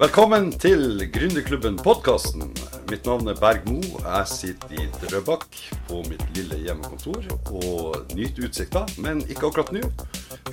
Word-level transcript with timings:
Velkommen 0.00 0.46
til 0.56 1.02
Gründerklubben-podkasten. 1.12 2.46
Mitt 2.88 3.04
navn 3.04 3.28
er 3.28 3.34
Berg 3.36 3.66
Mo. 3.68 3.82
Jeg 4.00 4.28
sitter 4.30 4.72
i 4.72 4.86
Drøbak 5.02 5.42
på 5.90 5.98
mitt 6.06 6.22
lille 6.32 6.56
hjemmekontor 6.62 7.26
og 7.50 8.14
nyter 8.16 8.46
utsikta, 8.48 8.86
men 9.04 9.20
ikke 9.26 9.50
akkurat 9.50 9.74
nå. 9.76 9.82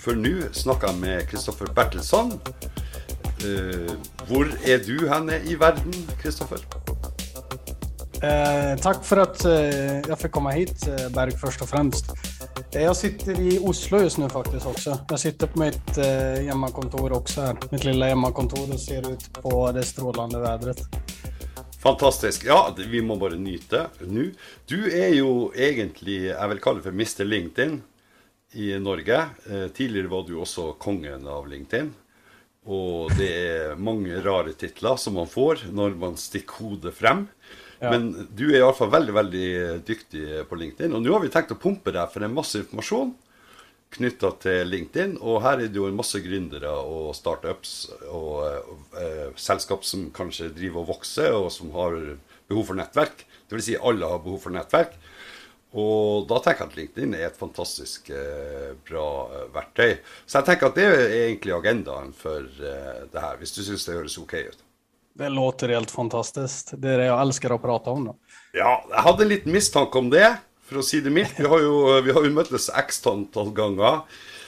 For 0.04 0.20
nå 0.20 0.50
snakker 0.52 0.92
jeg 0.92 1.00
med 1.00 1.32
Kristoffer 1.32 1.72
Bertelsson. 1.72 2.36
Uh, 3.40 3.48
eh, 3.48 3.96
hvor 4.28 4.52
er 4.68 4.84
du 4.84 5.08
henne 5.08 5.40
i 5.48 5.56
verden, 5.56 5.96
Kristoffer? 6.20 6.68
Uh, 8.20 8.28
eh, 8.28 8.78
tack 8.84 9.06
för 9.06 9.18
att 9.18 9.46
uh, 9.46 10.10
jag 10.10 10.20
fick 10.20 10.32
komma 10.32 10.52
hit, 10.52 10.90
Berg, 11.16 11.32
först 11.32 11.62
och 11.62 11.70
främst. 11.70 12.12
Jag 12.72 12.98
sitter 12.98 13.40
i 13.40 13.60
Oslo 13.60 14.00
just 14.02 14.18
nu 14.18 14.30
faktiskt 14.30 14.66
också. 14.66 15.00
Jag 15.10 15.20
sitter 15.20 15.48
på 15.48 15.60
mitt 15.60 15.98
eh, 15.98 16.46
hemmakontor 16.46 17.12
också 17.12 17.42
här. 17.42 17.58
Mitt 17.72 17.84
lilla 17.84 18.06
hemmakontor 18.06 18.74
och 18.74 18.80
ser 18.80 19.12
ut 19.12 19.34
på 19.34 19.72
det 19.72 19.84
strålande 19.84 20.40
vädret. 20.40 20.78
Fantastisk. 21.84 22.46
Ja, 22.46 22.76
vi 22.88 23.02
må 23.02 23.16
bare 23.16 23.38
nyte 23.40 23.88
nå. 24.00 24.26
Du 24.66 24.90
er 24.92 25.14
jo 25.16 25.54
egentlig, 25.56 26.34
jeg 26.34 26.50
vil 26.52 26.60
kalle 26.60 26.82
det 26.82 26.90
for 26.90 26.98
Mr. 26.98 27.24
LinkedIn 27.26 27.80
i 28.54 28.74
Norge. 28.80 29.22
Eh, 29.50 29.68
tidligere 29.68 30.12
var 30.12 30.28
du 30.28 30.36
også 30.36 30.74
kongen 30.74 31.28
av 31.28 31.48
LinkedIn. 31.48 31.94
Og 32.68 33.16
det 33.16 33.32
er 33.32 33.80
mange 33.80 34.20
rare 34.26 34.52
titler 34.60 35.00
som 35.00 35.16
man 35.16 35.32
får 35.32 35.70
når 35.72 35.96
man 35.96 36.20
stikker 36.20 36.66
hodet 36.66 36.94
frem. 37.00 37.30
Ja. 37.80 37.92
Men 37.94 38.28
du 38.34 38.48
er 38.50 38.62
iallfall 38.62 38.90
veldig 38.94 39.16
veldig 39.16 39.48
eh, 39.62 39.78
dyktig 39.86 40.24
eh, 40.26 40.44
på 40.50 40.58
LinkedIn. 40.58 40.96
Og 40.98 41.04
nå 41.04 41.14
har 41.14 41.24
vi 41.24 41.32
tenkt 41.34 41.54
å 41.54 41.60
pumpe 41.62 41.94
deg 41.94 42.12
for 42.14 42.26
en 42.26 42.36
masse 42.36 42.60
informasjon 42.64 43.14
knytta 43.98 44.32
til 44.44 44.72
LinkedIn. 44.72 45.18
Og 45.22 45.42
her 45.46 45.62
er 45.62 45.72
det 45.72 45.80
jo 45.80 45.88
en 45.90 45.98
masse 45.98 46.20
gründere 46.24 46.72
og 46.72 47.14
startups 47.18 47.76
og, 48.10 48.32
og 48.42 48.98
eh, 48.98 49.04
eh 49.04 49.28
selskap 49.38 49.86
som 49.86 50.10
kanskje 50.16 50.52
driver 50.56 50.84
og 50.84 50.92
vokser, 50.96 51.36
og 51.38 51.52
som 51.54 51.72
har 51.78 51.96
behov 52.50 52.72
for 52.72 52.80
nettverk. 52.80 53.26
Dvs. 53.48 53.70
Si 53.70 53.78
alle 53.78 54.10
har 54.10 54.24
behov 54.24 54.42
for 54.48 54.56
nettverk. 54.56 54.98
Og 55.78 56.28
da 56.30 56.40
tenker 56.42 56.64
jeg 56.64 56.72
at 56.72 56.78
LinkedIn 56.80 57.16
er 57.18 57.26
et 57.28 57.40
fantastisk 57.40 58.10
eh, 58.16 58.72
bra 58.88 59.08
eh, 59.36 59.50
verktøy. 59.54 59.98
Så 60.26 60.40
jeg 60.40 60.48
tenker 60.48 60.70
at 60.70 60.80
det 60.80 60.86
er 60.88 61.18
egentlig 61.26 61.54
agendaen 61.58 62.14
for 62.16 62.48
eh, 62.48 63.04
det 63.12 63.24
her, 63.24 63.36
hvis 63.42 63.54
du 63.58 63.62
syns 63.66 63.86
det 63.86 63.98
høres 63.98 64.18
OK 64.22 64.38
ut. 64.48 64.64
Det 65.18 65.30
låter 65.30 65.70
helt 65.70 65.92
fantastiskt. 65.92 66.72
Det 66.78 66.90
är 66.90 66.98
det 66.98 67.06
jag 67.06 67.22
älskar 67.22 67.56
att 67.56 67.62
prata 67.62 67.90
om. 67.90 68.06
Då. 68.06 68.16
Ja, 68.54 68.86
jeg 68.90 69.02
hadde 69.02 69.24
en 69.24 69.30
liten 69.30 69.52
mistanke 69.52 69.98
om 69.98 70.12
det, 70.14 70.28
for 70.62 70.78
å 70.78 70.84
si 70.86 71.00
det 71.02 71.10
mildt. 71.10 71.40
Vi 71.42 71.48
har 71.50 71.64
jo, 71.64 71.80
vi 72.06 72.14
har 72.14 72.28
jo 72.28 72.34
møttes 72.36 72.68
x 72.70 73.02
antall 73.10 73.50
ganger. 73.58 74.04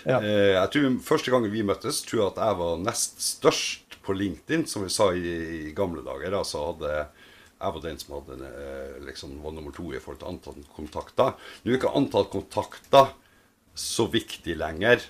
Ja. 0.06 0.20
Eh, 0.20 0.54
jeg 0.60 0.72
tror 0.76 1.00
Første 1.08 1.34
gangen 1.34 1.50
vi 1.56 1.66
møttes, 1.66 2.04
tror 2.06 2.22
jeg 2.22 2.28
at 2.36 2.44
jeg 2.44 2.60
var 2.62 2.78
nest 2.84 3.18
størst 3.18 3.98
på 4.06 4.14
LinkedIn, 4.14 4.68
som 4.70 4.86
vi 4.86 4.94
sa 4.94 5.10
i, 5.10 5.34
i 5.72 5.74
gamle 5.74 6.06
dager. 6.06 6.38
Altså 6.38 6.68
hadde 6.68 6.94
jeg 6.94 7.74
var 7.74 7.82
den 7.88 8.00
som 8.06 8.20
hadde, 8.20 8.54
eh, 8.54 8.94
liksom, 9.10 9.36
var 9.42 9.58
nummer 9.58 9.74
to 9.74 9.90
i 9.90 9.98
forhold 9.98 10.22
til 10.22 10.32
antall 10.36 10.72
kontakter. 10.78 11.34
Nå 11.66 11.74
er 11.74 11.82
ikke 11.82 11.98
antall 11.98 12.30
kontakter 12.30 13.10
så 13.74 14.06
viktig 14.06 14.54
lenger 14.62 15.02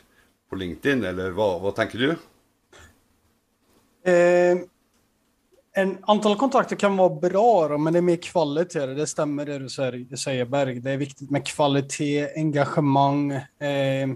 på 0.47 0.63
LinkedIn, 0.63 1.03
eller 1.11 1.35
hva, 1.35 1.52
hva 1.59 1.75
tenker 1.75 2.07
du? 2.07 2.11
Eh 4.07 4.67
en 5.73 5.98
antal 6.02 6.36
kontakter 6.36 6.75
kan 6.75 6.98
vara 6.98 7.09
bra, 7.09 7.67
då, 7.67 7.78
men 7.78 7.94
det 7.94 8.00
är 8.00 8.02
mer 8.02 8.16
kvalitet. 8.16 8.86
Det 8.86 9.08
stämmer 9.08 9.45
det 9.45 9.59
du 10.09 10.17
säger, 10.17 10.45
Berg. 10.45 10.80
Det 10.80 10.92
är 10.92 10.98
viktigt 10.98 11.30
med 11.30 11.48
kvalitet, 11.48 12.28
engagemang. 12.36 13.31
Eh, 13.31 14.08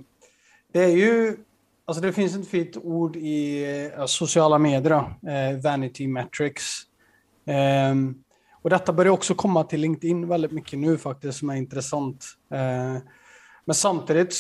det 0.72 0.84
är 0.84 0.98
ju, 0.98 1.38
alltså 1.86 2.02
det 2.04 2.14
finns 2.14 2.36
ett 2.36 2.48
fint 2.48 2.78
ord 2.78 3.16
i 3.16 3.64
eh, 3.98 4.06
sociala 4.06 4.58
medier, 4.58 4.94
eh, 5.28 5.62
vanity 5.64 6.08
metrics. 6.08 6.82
Eh, 7.45 7.95
och 8.62 8.70
detta 8.70 8.94
börjar 8.94 9.12
också 9.12 9.36
komma 9.36 9.64
till 9.64 9.80
LinkedIn 9.80 10.27
väldigt 10.27 10.52
mycket 10.52 10.80
nu 10.80 10.98
faktiskt, 10.98 11.39
som 11.39 11.50
är 11.50 11.56
intressant. 11.56 12.26
Eh, 12.52 13.02
men 13.66 13.76
samtidigt 13.76 14.36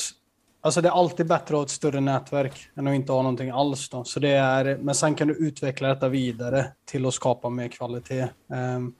Alltså 0.65 0.81
det 0.81 0.89
är 0.89 0.93
alltid 0.93 1.27
bättre 1.27 1.55
att 1.55 1.59
ha 1.59 1.63
ett 1.63 1.69
större 1.69 1.99
nätverk 1.99 2.69
än 2.75 2.87
att 2.87 2.95
inte 2.95 3.11
ha 3.11 3.21
någonting 3.21 3.49
alls. 3.49 3.89
Då. 3.89 4.03
Så 4.03 4.19
det 4.19 4.29
är, 4.29 4.77
men 4.77 4.95
sen 4.95 5.15
kan 5.15 5.27
du 5.27 5.33
utveckla 5.33 5.87
detta 5.87 6.09
vidare 6.09 6.65
till 6.85 7.05
att 7.05 7.13
skapa 7.13 7.49
mer 7.49 7.67
kvalitet. 7.67 8.27
Um, 8.47 8.95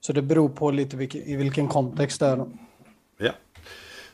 så 0.00 0.12
det 0.12 0.22
beror 0.22 0.48
på 0.48 0.70
lite 0.70 0.96
vilken, 0.96 1.22
i 1.22 1.36
vilken 1.36 1.68
kontext 1.68 2.20
det 2.20 2.26
är. 2.26 2.46
Ja. 3.18 3.32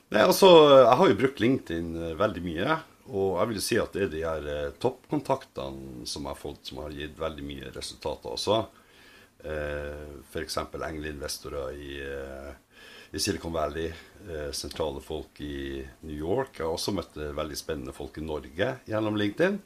Nei, 0.09 0.23
altså, 0.23 0.49
jeg 0.81 0.97
har 0.97 1.09
jo 1.09 1.17
brukt 1.21 1.41
LinkedIn 1.41 1.89
eh, 1.97 2.03
väldigt 2.17 2.19
veldig 2.19 2.43
mye. 2.43 2.79
Og 3.09 3.39
jeg 3.39 3.49
vil 3.53 3.63
si 3.65 3.79
at 3.81 3.95
det 3.95 4.03
er 4.07 4.13
de 4.13 4.25
her 4.25 4.49
eh, 4.53 4.75
toppkontaktene 4.81 6.07
som 6.09 6.27
jeg 6.27 6.35
har 6.35 6.41
fått, 6.41 6.63
som 6.67 6.83
har 6.83 6.97
gitt 6.97 7.17
veldig 7.21 7.45
mye 7.47 7.73
resultater 7.77 8.35
også. 8.35 8.59
Eh, 9.45 10.19
F.eks. 10.33 10.59
engleinvestorer 10.59 11.79
i 11.79 11.93
eh, 12.05 12.51
i 13.11 13.19
Silicon 13.19 13.53
Valley, 13.53 13.93
eh, 14.29 14.51
sentrale 14.53 15.01
folk 15.01 15.41
i 15.41 15.81
New 16.01 16.17
York. 16.17 16.59
Jeg 16.59 16.67
har 16.67 16.77
også 16.77 16.93
møtt 16.97 17.17
eh, 17.17 17.35
veldig 17.37 17.57
spennende 17.57 17.95
folk 17.97 18.19
i 18.21 18.25
Norge 18.25 18.73
gjennom 18.89 19.17
LinkedIn. 19.17 19.61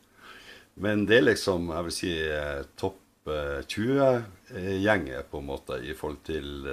Men 0.75 1.07
det 1.09 1.19
er 1.19 1.27
liksom, 1.27 1.71
jeg 1.75 1.89
vil 1.89 1.95
si, 1.97 2.13
eh, 2.33 2.61
topp 2.79 3.29
eh, 3.29 3.61
20-gjengen 3.69 5.19
eh, 5.19 5.27
på 5.29 5.43
en 5.43 5.49
måte 5.51 5.81
i 5.85 5.97
forhold 5.97 6.23
til 6.29 6.69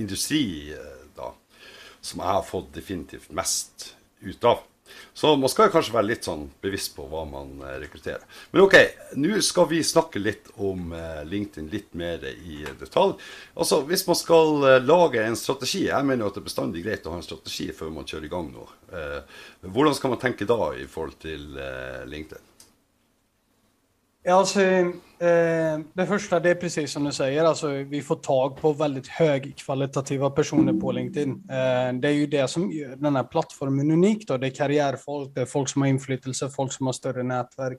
industri, 0.00 0.72
da, 1.16 1.30
som 2.00 2.22
jeg 2.22 2.32
har 2.32 2.46
fått 2.46 2.72
definitivt 2.74 3.30
mest 3.34 3.92
ut 4.24 4.48
av. 4.48 4.64
Så 5.16 5.34
man 5.40 5.50
skal 5.52 5.72
kanskje 5.72 5.96
være 5.96 6.10
litt 6.12 6.28
sånn 6.28 6.46
bevisst 6.62 6.94
på 6.96 7.08
hva 7.10 7.24
man 7.28 7.56
rekryterar. 7.56 7.96
rekrutterer. 7.96 8.24
Men 8.50 8.62
ok, 8.62 8.76
nå 9.16 9.40
skal 9.42 9.68
vi 9.70 9.82
snakke 9.84 10.20
litt 10.20 10.50
om 10.56 10.92
eh, 10.92 11.22
LinkedIn 11.24 11.70
litt 11.70 11.94
mer 11.94 12.24
i 12.24 12.64
detalj. 12.80 13.16
Altså, 13.54 13.82
Hvis 13.86 14.06
man 14.06 14.16
skal 14.16 14.66
eh, 14.66 14.82
lage 14.84 15.22
en 15.22 15.36
strategi 15.36 15.86
Jeg 15.86 16.04
mener 16.04 16.26
at 16.26 16.34
det 16.34 16.42
er 16.42 16.50
bestandig 16.50 16.84
greit 16.84 17.06
å 17.06 17.14
ha 17.14 17.20
en 17.20 17.26
strategi 17.26 17.70
før 17.72 17.92
man 17.94 18.08
kjører 18.08 18.28
i 18.28 18.32
gang 18.32 18.50
noe. 18.52 18.68
Eh, 18.92 19.40
hvordan 19.66 19.96
skal 19.96 20.12
man 20.14 20.22
tenke 20.22 20.48
da 20.48 20.72
i 20.76 20.86
forhold 20.90 21.18
til 21.22 21.56
LinkedIn? 22.06 22.55
Alltså, 24.28 24.60
eh, 24.60 25.78
det 25.92 26.06
första, 26.08 26.40
det 26.40 26.50
är 26.50 26.54
precis 26.54 26.92
som 26.92 27.04
du 27.04 27.12
säger, 27.12 27.44
alltså, 27.44 27.68
vi 27.68 28.02
får 28.02 28.16
tag 28.16 28.60
på 28.60 28.72
väldigt 28.72 29.08
högkvalitativa 29.08 30.30
personer 30.30 30.72
på 30.72 30.92
LinkedIn. 30.92 31.30
Eh, 31.30 32.00
det 32.00 32.08
är 32.08 32.12
ju 32.12 32.26
det 32.26 32.48
som 32.48 32.70
gör 32.70 32.96
den 32.96 33.16
här 33.16 33.24
plattformen 33.24 33.90
unik. 33.90 34.28
Då. 34.28 34.36
Det 34.36 34.46
är 34.46 34.50
karriärfolk, 34.50 35.34
det 35.34 35.40
är 35.40 35.46
folk 35.46 35.68
som 35.68 35.82
har 35.82 35.88
inflytelse, 35.88 36.50
folk 36.50 36.72
som 36.72 36.86
har 36.86 36.92
större 36.92 37.22
nätverk. 37.22 37.78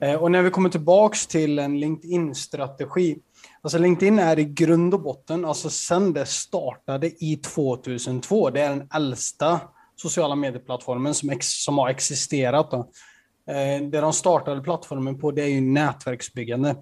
Eh, 0.00 0.14
och 0.14 0.30
när 0.30 0.42
vi 0.42 0.50
kommer 0.50 0.70
tillbaks 0.70 1.26
till 1.26 1.58
en 1.58 1.80
LinkedIn-strategi, 1.80 3.18
alltså 3.62 3.78
LinkedIn 3.78 4.18
är 4.18 4.38
i 4.38 4.44
grund 4.44 4.94
och 4.94 5.02
botten, 5.02 5.44
alltså 5.44 5.70
sen 5.70 6.12
det 6.12 6.26
startade 6.26 7.06
i 7.06 7.36
2002, 7.36 8.50
det 8.50 8.60
är 8.60 8.70
den 8.70 8.88
äldsta 8.94 9.60
sociala 9.96 10.34
medieplattformen 10.34 11.14
som, 11.14 11.30
ex, 11.30 11.46
som 11.46 11.78
har 11.78 11.88
existerat. 11.88 12.70
Då. 12.70 12.90
Eh, 13.48 13.82
det 13.82 14.00
de 14.00 14.12
startade 14.12 14.60
plattformen 14.60 15.18
på 15.18 15.30
det 15.30 15.42
är 15.42 15.48
ju 15.48 15.60
nätverksbyggande. 15.60 16.76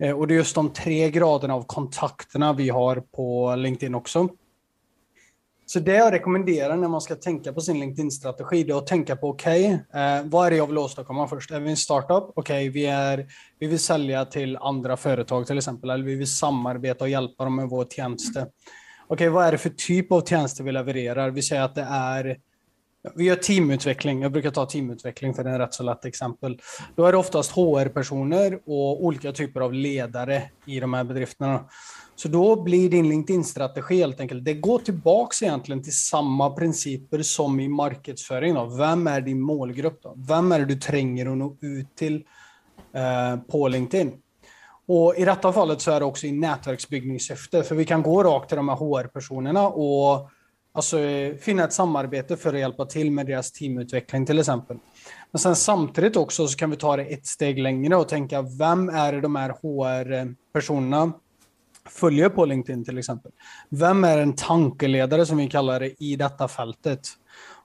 Eh, 0.00 0.18
och 0.18 0.26
det 0.26 0.34
är 0.34 0.36
just 0.36 0.54
de 0.54 0.72
tre 0.72 1.10
graderna 1.10 1.54
av 1.54 1.62
kontakterna 1.62 2.52
vi 2.52 2.68
har 2.68 3.00
på 3.00 3.56
LinkedIn 3.56 3.94
också. 3.94 4.28
Så 5.66 5.80
det 5.80 5.94
jag 5.94 6.12
rekommenderar 6.12 6.76
när 6.76 6.88
man 6.88 7.00
ska 7.00 7.14
tänka 7.14 7.52
på 7.52 7.60
sin 7.60 7.80
LinkedIn-strategi, 7.80 8.64
det 8.64 8.72
är 8.72 8.78
att 8.78 8.86
tänka 8.86 9.16
på 9.16 9.28
okej, 9.28 9.84
okay, 9.90 10.02
eh, 10.02 10.22
vad 10.24 10.46
är 10.46 10.50
det 10.50 10.56
jag 10.56 10.66
vill 10.66 10.78
åstadkomma 10.78 11.28
först? 11.28 11.50
Är 11.50 11.60
vi 11.60 11.70
en 11.70 11.76
startup? 11.76 12.32
Okej, 12.34 12.68
okay, 12.68 12.68
vi, 12.68 13.26
vi 13.58 13.66
vill 13.66 13.78
sälja 13.78 14.24
till 14.24 14.56
andra 14.56 14.96
företag 14.96 15.46
till 15.46 15.58
exempel, 15.58 15.90
eller 15.90 16.04
vi 16.04 16.14
vill 16.14 16.36
samarbeta 16.36 17.04
och 17.04 17.10
hjälpa 17.10 17.44
dem 17.44 17.56
med 17.56 17.68
vår 17.68 17.84
tjänst. 17.84 18.36
Okej, 18.36 18.50
okay, 19.08 19.28
vad 19.28 19.44
är 19.44 19.52
det 19.52 19.58
för 19.58 19.70
typ 19.70 20.12
av 20.12 20.24
tjänster 20.24 20.64
vi 20.64 20.72
levererar? 20.72 21.30
Vi 21.30 21.42
säger 21.42 21.62
att 21.62 21.74
det 21.74 21.86
är 21.90 22.38
vi 23.14 23.24
gör 23.24 23.36
teamutveckling. 23.36 24.22
Jag 24.22 24.32
brukar 24.32 24.50
ta 24.50 24.66
teamutveckling 24.66 25.34
för 25.34 25.44
det 25.44 25.50
är 25.50 25.54
ett 25.54 25.60
rätt 25.60 25.74
så 25.74 25.82
lätt 25.82 26.04
exempel. 26.04 26.60
Då 26.96 27.04
är 27.04 27.12
det 27.12 27.18
oftast 27.18 27.52
HR-personer 27.52 28.60
och 28.66 29.04
olika 29.04 29.32
typer 29.32 29.60
av 29.60 29.72
ledare 29.72 30.42
i 30.66 30.80
de 30.80 30.94
här 30.94 31.04
bedrifterna. 31.04 31.64
Så 32.16 32.28
då 32.28 32.62
blir 32.62 32.90
din 32.90 33.08
LinkedIn-strategi 33.08 33.96
helt 33.96 34.20
enkelt, 34.20 34.44
det 34.44 34.54
går 34.54 34.78
tillbaks 34.78 35.42
egentligen 35.42 35.82
till 35.82 35.98
samma 35.98 36.50
principer 36.50 37.22
som 37.22 37.60
i 37.60 37.68
marknadsföring. 37.68 38.54
Då. 38.54 38.64
Vem 38.64 39.06
är 39.06 39.20
din 39.20 39.40
målgrupp? 39.40 40.02
Då? 40.02 40.14
Vem 40.28 40.52
är 40.52 40.58
det 40.58 40.64
du 40.64 40.74
tränger 40.74 41.26
att 41.26 41.38
nå 41.38 41.56
ut 41.60 41.96
till 41.96 42.24
eh, 42.94 43.40
på 43.50 43.68
LinkedIn? 43.68 44.12
Och 44.88 45.14
I 45.16 45.24
detta 45.24 45.52
fallet 45.52 45.80
så 45.80 45.90
är 45.90 46.00
det 46.00 46.06
också 46.06 46.26
i 46.26 46.32
nätverksbyggningssyfte, 46.32 47.62
för 47.62 47.74
vi 47.74 47.84
kan 47.84 48.02
gå 48.02 48.22
rakt 48.22 48.48
till 48.48 48.56
de 48.56 48.68
här 48.68 48.76
HR-personerna 48.76 49.68
och 49.68 50.30
Alltså 50.72 50.98
eh, 50.98 51.36
finna 51.36 51.64
ett 51.64 51.72
samarbete 51.72 52.36
för 52.36 52.54
att 52.54 52.60
hjälpa 52.60 52.86
till 52.86 53.10
med 53.10 53.26
deras 53.26 53.52
teamutveckling 53.52 54.26
till 54.26 54.38
exempel. 54.38 54.76
Men 55.30 55.40
sen 55.40 55.56
samtidigt 55.56 56.16
också 56.16 56.48
så 56.48 56.58
kan 56.58 56.70
vi 56.70 56.76
ta 56.76 56.96
det 56.96 57.04
ett 57.04 57.26
steg 57.26 57.58
längre 57.58 57.96
och 57.96 58.08
tänka 58.08 58.42
vem 58.42 58.88
är 58.88 59.12
det 59.12 59.20
de 59.20 59.36
här 59.36 59.50
HR-personerna 59.50 61.12
följer 61.88 62.28
på 62.28 62.44
LinkedIn 62.44 62.84
till 62.84 62.98
exempel? 62.98 63.32
Vem 63.68 64.04
är 64.04 64.18
en 64.18 64.32
tankeledare 64.32 65.26
som 65.26 65.36
vi 65.36 65.48
kallar 65.48 65.80
det 65.80 66.04
i 66.04 66.16
detta 66.16 66.48
fältet? 66.48 67.08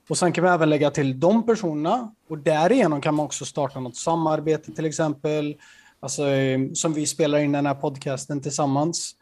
Och 0.10 0.18
sen 0.18 0.32
kan 0.32 0.44
vi 0.44 0.50
även 0.50 0.70
lägga 0.70 0.92
till 0.92 1.20
de 1.20 1.46
personerna 1.46 2.14
och 2.30 2.38
därigenom 2.38 3.02
kan 3.02 3.16
man 3.16 3.26
också 3.26 3.46
starta 3.46 3.80
något 3.80 3.96
samarbete 3.96 4.72
till 4.72 4.86
exempel. 4.86 5.56
alltså, 6.00 6.28
eh, 6.28 6.60
som 6.74 6.94
vi 6.94 7.06
spelar 7.06 7.40
in 7.40 7.52
den 7.52 7.66
här 7.66 7.76
podcasten 7.76 8.42
tillsammans. 8.42 9.16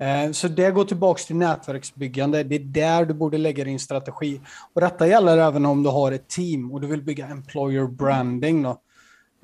Eh, 0.00 0.32
så 0.32 0.48
det 0.48 0.70
går 0.70 0.84
tillbaka 0.84 1.22
till 1.22 1.36
nätverksbyggande. 1.36 2.42
Det 2.42 2.54
är 2.54 2.60
där 2.60 3.04
du 3.04 3.14
borde 3.14 3.38
lägga 3.38 3.64
din 3.64 3.78
strategi. 3.78 4.40
Och 4.72 4.80
detta 4.80 5.06
gäller 5.06 5.38
även 5.38 5.66
om 5.66 5.82
du 5.82 5.90
har 5.90 6.12
ett 6.12 6.28
team 6.28 6.72
och 6.72 6.80
du 6.80 6.86
vill 6.86 7.02
bygga 7.02 7.26
employer 7.26 7.86
branding. 7.86 8.62
Då. 8.62 8.80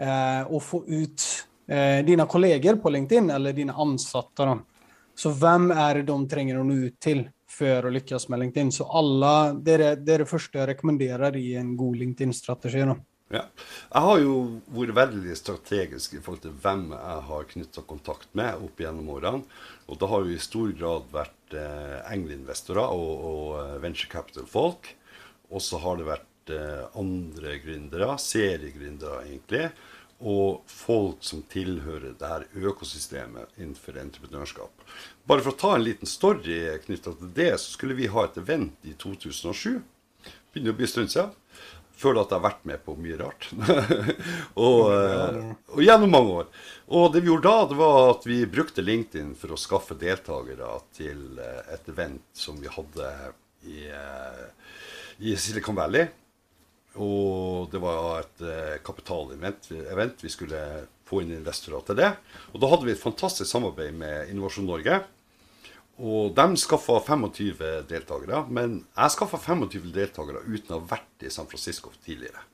Eh, 0.04 0.46
och 0.46 0.62
få 0.62 0.86
ut 0.86 1.22
eh, 1.68 2.04
dina 2.04 2.26
kollegor 2.26 2.76
på 2.76 2.90
LinkedIn 2.90 3.30
eller 3.30 3.52
dina 3.52 3.72
ansatta. 3.72 4.44
Då. 4.44 4.58
Så 5.14 5.30
vem 5.30 5.70
är 5.70 5.94
det 5.94 6.02
de 6.02 6.28
tränger 6.28 6.58
att 6.58 6.66
nå 6.66 6.74
ut 6.74 7.00
till 7.00 7.28
för 7.50 7.86
att 7.86 7.92
lyckas 7.92 8.28
med 8.28 8.38
LinkedIn? 8.38 8.72
Så 8.72 8.84
alla, 8.84 9.52
det 9.52 9.72
är 9.72 9.78
det, 9.78 9.96
det, 9.96 10.14
är 10.14 10.18
det 10.18 10.26
första 10.26 10.58
jag 10.58 10.68
rekommenderar 10.68 11.36
i 11.36 11.56
en 11.56 11.76
god 11.76 11.96
LinkedIn-strategi. 11.96 12.94
Ja. 13.30 13.44
Jeg 13.94 14.02
har 14.02 14.16
jo 14.24 14.32
vært 14.74 14.96
veldig 14.96 15.34
strategisk 15.38 16.16
i 16.16 16.22
forhold 16.22 16.42
til 16.42 16.54
hvem 16.64 16.88
jeg 16.96 17.20
har 17.28 17.44
knytta 17.52 17.84
kontakt 17.86 18.32
med 18.34 18.64
opp 18.66 18.82
gjennom 18.82 19.12
årene. 19.14 19.44
Og 19.86 20.00
det 20.00 20.08
har 20.10 20.24
jo 20.26 20.34
i 20.34 20.42
stor 20.42 20.72
grad 20.74 21.06
vært 21.14 21.54
eh, 21.54 22.00
engleinvestorer 22.10 22.90
og, 22.90 23.12
og 23.28 23.52
eh, 23.60 23.76
venture 23.84 24.10
capital-folk. 24.10 24.90
Og 25.54 25.62
så 25.62 25.78
har 25.84 26.00
det 26.00 26.08
vært 26.10 26.54
eh, 26.56 26.82
andre 26.98 27.54
gründere, 27.62 28.18
seriegründere 28.18 29.22
egentlig, 29.28 29.70
og 30.20 30.66
folk 30.68 31.22
som 31.24 31.46
tilhører 31.48 32.18
det 32.18 32.32
her 32.34 32.48
økosystemet 32.66 33.54
innenfor 33.60 34.02
entreprenørskap. 34.02 34.82
Bare 35.30 35.46
for 35.46 35.54
å 35.54 35.60
ta 35.62 35.76
en 35.76 35.86
liten 35.86 36.10
story 36.10 36.58
knytta 36.82 37.14
til 37.14 37.30
det, 37.38 37.52
så 37.62 37.78
skulle 37.78 37.96
vi 37.96 38.10
ha 38.10 38.26
et 38.26 38.42
event 38.42 38.90
i 38.90 38.98
2007. 38.98 39.78
Begynner 40.50 40.74
å 40.74 40.80
bli 40.80 40.90
en 40.90 40.92
stund 40.98 41.14
siden 41.14 41.36
føler 42.00 42.22
at 42.22 42.32
jeg 42.32 42.40
har 42.40 42.46
vært 42.46 42.68
med 42.68 42.82
på 42.84 42.94
mye 43.00 43.18
rart. 43.20 43.48
og, 44.66 44.80
eh, 44.94 45.40
og, 45.74 45.82
gjennom 45.84 46.14
mange 46.14 46.36
år. 46.42 46.48
Og 46.96 47.10
det 47.14 47.22
vi 47.24 47.30
gjorde 47.30 47.50
da, 47.50 47.66
det 47.70 47.78
var 47.80 47.98
at 48.14 48.26
vi 48.28 48.38
brukte 48.50 48.84
LinkedIn 48.84 49.34
for 49.38 49.54
å 49.54 49.60
skaffe 49.60 49.98
deltakere 50.00 50.72
til 50.96 51.40
eh, 51.40 51.60
et 51.76 51.92
event 51.92 52.24
som 52.36 52.58
vi 52.60 52.72
hadde 52.72 53.12
i, 53.68 53.84
eh, 53.92 54.72
i 55.28 55.36
Silicon 55.38 55.78
Valley. 55.78 56.08
Og 57.00 57.70
det 57.70 57.78
var 57.78 58.24
et 58.24 58.80
kapitalevent. 58.82 59.68
Vi 59.70 60.32
skulle 60.32 60.58
få 61.06 61.20
inn 61.22 61.36
investorer 61.36 61.84
til 61.86 62.00
det. 62.00 62.08
Og 62.50 62.62
da 62.62 62.70
hadde 62.72 62.88
vi 62.88 62.96
et 62.96 63.02
fantastisk 63.02 63.46
samarbeid 63.46 63.94
med 63.94 64.32
Innovasjon 64.32 64.66
Norge. 64.66 64.98
Og 66.00 66.32
de 66.32 66.56
skaffa 66.56 66.96
25 67.04 67.60
deltakere. 67.90 68.44
Men 68.48 68.80
jeg 68.96 69.16
skaffa 69.16 69.40
25 69.40 69.90
deltakere 69.92 70.44
uten 70.46 70.76
å 70.76 70.80
ha 70.80 70.94
vært 70.96 71.26
i 71.28 71.32
San 71.32 71.48
Francisco 71.50 71.92
tidligere. 72.04 72.46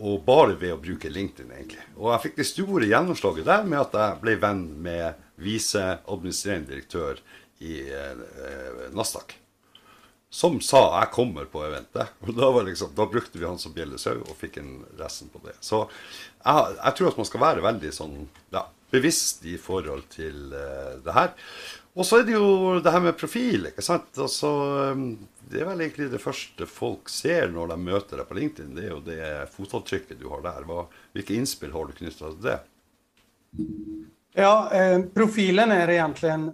Og 0.00 0.22
bare 0.24 0.56
ved 0.56 0.72
å 0.72 0.80
bruke 0.80 1.10
LinkedIn, 1.12 1.52
egentlig. 1.52 1.84
Og 1.98 2.14
jeg 2.14 2.24
fikk 2.24 2.40
det 2.40 2.48
store 2.48 2.88
gjennomslaget 2.88 3.46
der 3.46 3.68
med 3.68 3.82
at 3.82 3.98
jeg 3.98 4.20
ble 4.22 4.38
venn 4.40 4.64
med 4.82 5.20
viseadministrerende 5.42 6.72
direktør 6.72 7.20
i 7.62 7.76
eh, 7.92 8.88
Nasdaq. 8.96 9.36
Som 10.32 10.60
sa 10.64 10.98
'jeg 10.98 11.12
kommer 11.12 11.44
på 11.44 11.60
eventet'. 11.60 12.08
Og 12.24 12.34
da, 12.34 12.62
liksom, 12.62 12.94
da 12.96 13.06
brukte 13.06 13.38
vi 13.38 13.44
han 13.44 13.58
som 13.58 13.74
bjellesau 13.76 14.22
og 14.24 14.36
fikk 14.40 14.56
en 14.56 14.86
resten 14.96 15.28
på 15.28 15.42
det. 15.44 15.58
Så 15.60 15.84
jeg, 16.44 16.76
jeg, 16.84 16.94
tror 16.96 17.08
at 17.08 17.20
man 17.20 17.28
skal 17.28 17.40
være 17.40 17.66
veldig 17.68 17.92
sånn 17.92 18.16
ja, 18.50 18.64
bevisst 18.92 19.46
i 19.48 19.56
forhold 19.60 20.04
til 20.12 20.52
uh, 20.52 20.98
det 21.04 21.16
her. 21.16 21.32
Og 21.92 22.06
så 22.08 22.20
er 22.20 22.28
det 22.28 22.36
jo 22.36 22.78
det 22.80 22.92
her 22.92 23.02
med 23.04 23.18
profil. 23.20 23.66
ikke 23.68 23.84
sant? 23.84 24.08
Altså, 24.16 24.48
eh, 24.80 25.00
det 25.52 25.60
er 25.60 25.66
vel 25.68 25.82
egentlig 25.84 26.08
det 26.12 26.22
første 26.22 26.64
folk 26.66 27.10
ser 27.12 27.50
når 27.52 27.74
de 27.74 27.76
møter 27.76 28.16
deg 28.16 28.28
på 28.28 28.36
LinkedIn. 28.38 28.70
Det 28.76 28.86
er 28.86 28.94
jo 28.94 29.02
det 29.04 29.26
fotavtrykket 29.52 30.20
du 30.20 30.30
har 30.32 30.40
der. 30.46 30.64
Hva, 30.64 30.86
hvilke 31.12 31.36
innspill 31.36 31.74
har 31.74 31.90
du 31.90 31.92
knytta 31.98 32.30
til 32.30 32.46
det? 32.46 32.58
Ja, 34.34 34.70
eh, 34.72 35.02
profilen 35.14 35.70
är 35.70 35.88
egentligen... 35.88 36.52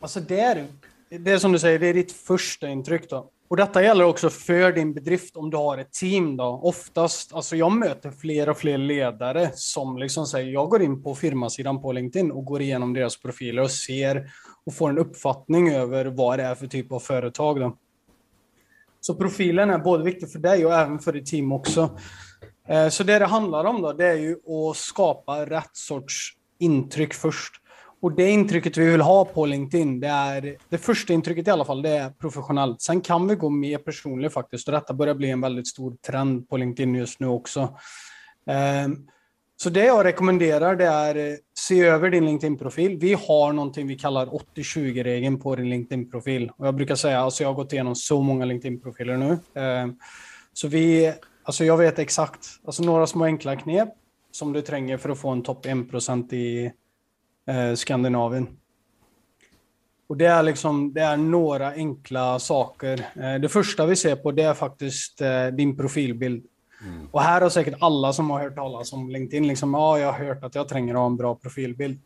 altså 0.00 0.20
det, 0.20 0.40
er, 0.40 0.66
det 1.08 1.32
är 1.32 1.38
som 1.38 1.52
du 1.52 1.58
säger, 1.58 1.78
det 1.78 1.86
är 1.86 1.94
ditt 1.94 2.12
första 2.12 2.68
intryck. 2.68 3.10
Då. 3.10 3.30
Och 3.48 3.56
detta 3.56 3.82
gäller 3.82 4.04
också 4.04 4.30
för 4.30 4.72
din 4.72 4.94
bedrift 4.94 5.36
om 5.36 5.50
du 5.50 5.56
har 5.56 5.78
ett 5.78 5.92
team. 5.92 6.36
Då. 6.36 6.60
Oftast, 6.62 7.34
alltså 7.34 7.56
jag 7.56 7.72
möter 7.72 8.10
fler 8.10 8.48
och 8.48 8.58
fler 8.58 8.78
ledare 8.78 9.50
som 9.54 9.98
liksom 9.98 10.26
säger, 10.26 10.52
jag 10.52 10.70
går 10.70 10.82
in 10.82 11.02
på 11.02 11.14
firmasidan 11.14 11.82
på 11.82 11.92
LinkedIn 11.92 12.30
och 12.30 12.44
går 12.44 12.62
igenom 12.62 12.92
deras 12.92 13.16
profiler 13.20 13.62
och 13.62 13.70
ser 13.70 14.30
och 14.66 14.74
får 14.74 14.90
en 14.90 14.98
uppfattning 14.98 15.72
över 15.72 16.04
vad 16.04 16.38
det 16.38 16.42
är 16.42 16.54
för 16.54 16.66
typ 16.66 16.92
av 16.92 17.00
företag. 17.00 17.60
Då. 17.60 17.76
Så 19.00 19.14
profilen 19.14 19.70
är 19.70 19.78
både 19.78 20.04
viktig 20.04 20.32
för 20.32 20.38
dig 20.38 20.66
och 20.66 20.74
även 20.74 20.98
för 20.98 21.12
ditt 21.12 21.26
team 21.26 21.52
också. 21.52 21.98
Eh, 22.68 22.88
så 22.88 23.04
det 23.04 23.18
det 23.18 23.26
handlar 23.26 23.64
om 23.64 23.82
då, 23.82 23.92
det 23.92 24.06
är 24.06 24.16
ju 24.16 24.32
att 24.32 24.76
skapa 24.76 25.46
rätt 25.46 25.76
sorts 25.76 26.32
intryck 26.58 27.14
först. 27.14 27.54
Och 28.04 28.12
det 28.12 28.30
intrycket 28.30 28.76
vi 28.76 28.90
vill 28.90 29.00
ha 29.00 29.24
på 29.24 29.46
LinkedIn, 29.46 30.00
det 30.00 30.08
är 30.08 30.56
det 30.68 30.78
första 30.78 31.12
intrycket 31.12 31.48
i 31.48 31.50
alla 31.50 31.64
fall, 31.64 31.82
det 31.82 31.90
är 31.90 32.10
professionellt. 32.10 32.82
Sen 32.82 33.00
kan 33.00 33.28
vi 33.28 33.34
gå 33.34 33.50
mer 33.50 33.78
personligt 33.78 34.32
faktiskt 34.32 34.68
och 34.68 34.74
detta 34.74 34.94
börjar 34.94 35.14
bli 35.14 35.30
en 35.30 35.40
väldigt 35.40 35.68
stor 35.68 35.96
trend 36.06 36.48
på 36.48 36.56
LinkedIn 36.56 36.94
just 36.94 37.20
nu 37.20 37.26
också. 37.26 37.78
Ehm, 38.46 39.06
så 39.56 39.70
det 39.70 39.84
jag 39.84 40.04
rekommenderar 40.04 40.76
det 40.76 40.86
är 40.86 41.38
se 41.58 41.80
över 41.80 42.10
din 42.10 42.24
LinkedIn-profil. 42.24 42.98
Vi 42.98 43.14
har 43.14 43.52
någonting 43.52 43.86
vi 43.86 43.98
kallar 43.98 44.26
80-20-regeln 44.26 45.40
på 45.40 45.56
din 45.56 45.70
LinkedIn-profil. 45.70 46.52
Och 46.56 46.66
jag 46.66 46.74
brukar 46.74 46.94
säga, 46.94 47.20
alltså 47.20 47.42
jag 47.42 47.48
har 47.48 47.54
gått 47.54 47.72
igenom 47.72 47.94
så 47.94 48.22
många 48.22 48.44
LinkedIn-profiler 48.44 49.16
nu. 49.16 49.38
Ehm, 49.54 49.96
så 50.52 50.68
vi, 50.68 51.12
alltså 51.42 51.64
jag 51.64 51.76
vet 51.76 51.98
exakt, 51.98 52.46
alltså 52.66 52.82
några 52.82 53.06
små 53.06 53.24
enkla 53.24 53.56
knep 53.56 53.88
som 54.30 54.52
du 54.52 54.62
tränger 54.62 54.96
för 54.96 55.08
att 55.08 55.18
få 55.18 55.28
en 55.28 55.42
topp 55.42 55.66
1% 55.66 56.34
i 56.34 56.72
eh, 57.46 57.74
Skandinavien. 57.74 58.48
Och 60.06 60.16
det 60.16 60.26
är 60.26 60.42
liksom, 60.42 60.92
det 60.92 61.00
är 61.00 61.16
några 61.16 61.72
enkla 61.72 62.38
saker. 62.38 63.06
det 63.38 63.48
första 63.48 63.86
vi 63.86 63.96
ser 63.96 64.16
på 64.16 64.32
det 64.32 64.42
är 64.42 64.54
faktiskt 64.54 65.22
din 65.52 65.76
profilbild. 65.76 66.44
Mm. 66.84 67.08
Och 67.10 67.22
här 67.22 67.40
har 67.40 67.48
säkert 67.48 67.74
alla 67.80 68.12
som 68.12 68.30
har 68.30 68.40
hört 68.40 68.54
talas 68.54 68.92
om 68.92 69.10
LinkedIn, 69.10 69.48
liksom, 69.48 69.74
ja, 69.74 69.98
jag 69.98 70.12
har 70.12 70.24
hört 70.26 70.44
att 70.44 70.54
jag 70.54 70.68
tränger 70.68 70.94
att 70.94 71.00
ha 71.00 71.06
en 71.06 71.16
bra 71.16 71.34
profilbild. 71.34 72.00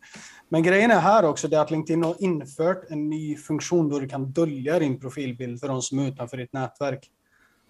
Men 0.49 0.63
grejen 0.63 0.91
är 0.91 0.99
här 0.99 1.25
också, 1.25 1.47
det 1.47 1.57
är 1.57 1.61
att 1.61 1.71
LinkedIn 1.71 2.03
har 2.03 2.15
infört 2.19 2.85
en 2.89 3.09
ny 3.09 3.35
funktion 3.35 3.89
då 3.89 3.99
du 3.99 4.07
kan 4.07 4.31
dölja 4.31 4.79
din 4.79 4.99
profilbild 4.99 5.59
för 5.59 5.67
de 5.67 5.81
som 5.81 5.99
är 5.99 6.07
utanför 6.07 6.37
ditt 6.37 6.53
nätverk. 6.53 7.09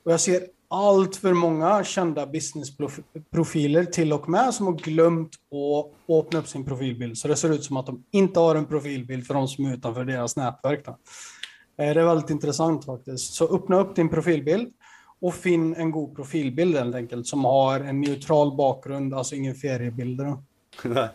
Och 0.05 0.11
jag 0.11 0.19
ser 0.19 0.41
allt 0.69 1.15
för 1.15 1.33
många 1.33 1.83
kända 1.83 2.25
businessprofiler 2.25 3.85
till 3.85 4.13
och 4.13 4.29
med 4.29 4.53
som 4.53 4.65
har 4.65 4.73
glömt 4.73 5.31
att 5.35 6.15
öppna 6.15 6.39
upp 6.39 6.47
sin 6.47 6.65
profilbild. 6.65 7.17
Så 7.17 7.27
det 7.27 7.35
ser 7.35 7.49
ut 7.49 7.63
som 7.63 7.77
att 7.77 7.85
de 7.85 8.03
inte 8.11 8.39
har 8.39 8.55
en 8.55 8.65
profilbild 8.65 9.27
för 9.27 9.33
de 9.33 9.47
som 9.47 9.65
är 9.65 9.73
utanför 9.73 10.05
deras 10.05 10.35
nätverk. 10.35 10.85
Då. 10.85 10.91
Eh, 10.91 11.93
det 11.93 12.01
är 12.01 12.05
väldigt 12.05 12.29
intressant 12.29 12.85
faktiskt. 12.85 13.33
Så 13.33 13.55
öppna 13.55 13.79
upp 13.79 13.95
din 13.95 14.09
profilbild 14.09 14.73
och 15.21 15.35
finn 15.35 15.75
en 15.75 15.91
god 15.91 16.15
profilbild 16.15 16.75
helt 16.75 16.95
enkelt 16.95 17.27
som 17.27 17.45
har 17.45 17.79
en 17.79 18.01
neutral 18.01 18.55
bakgrund, 18.55 19.13
alltså 19.13 19.35
ingen 19.35 19.55
feriebilder. 19.55 20.37
Nej. 20.83 21.09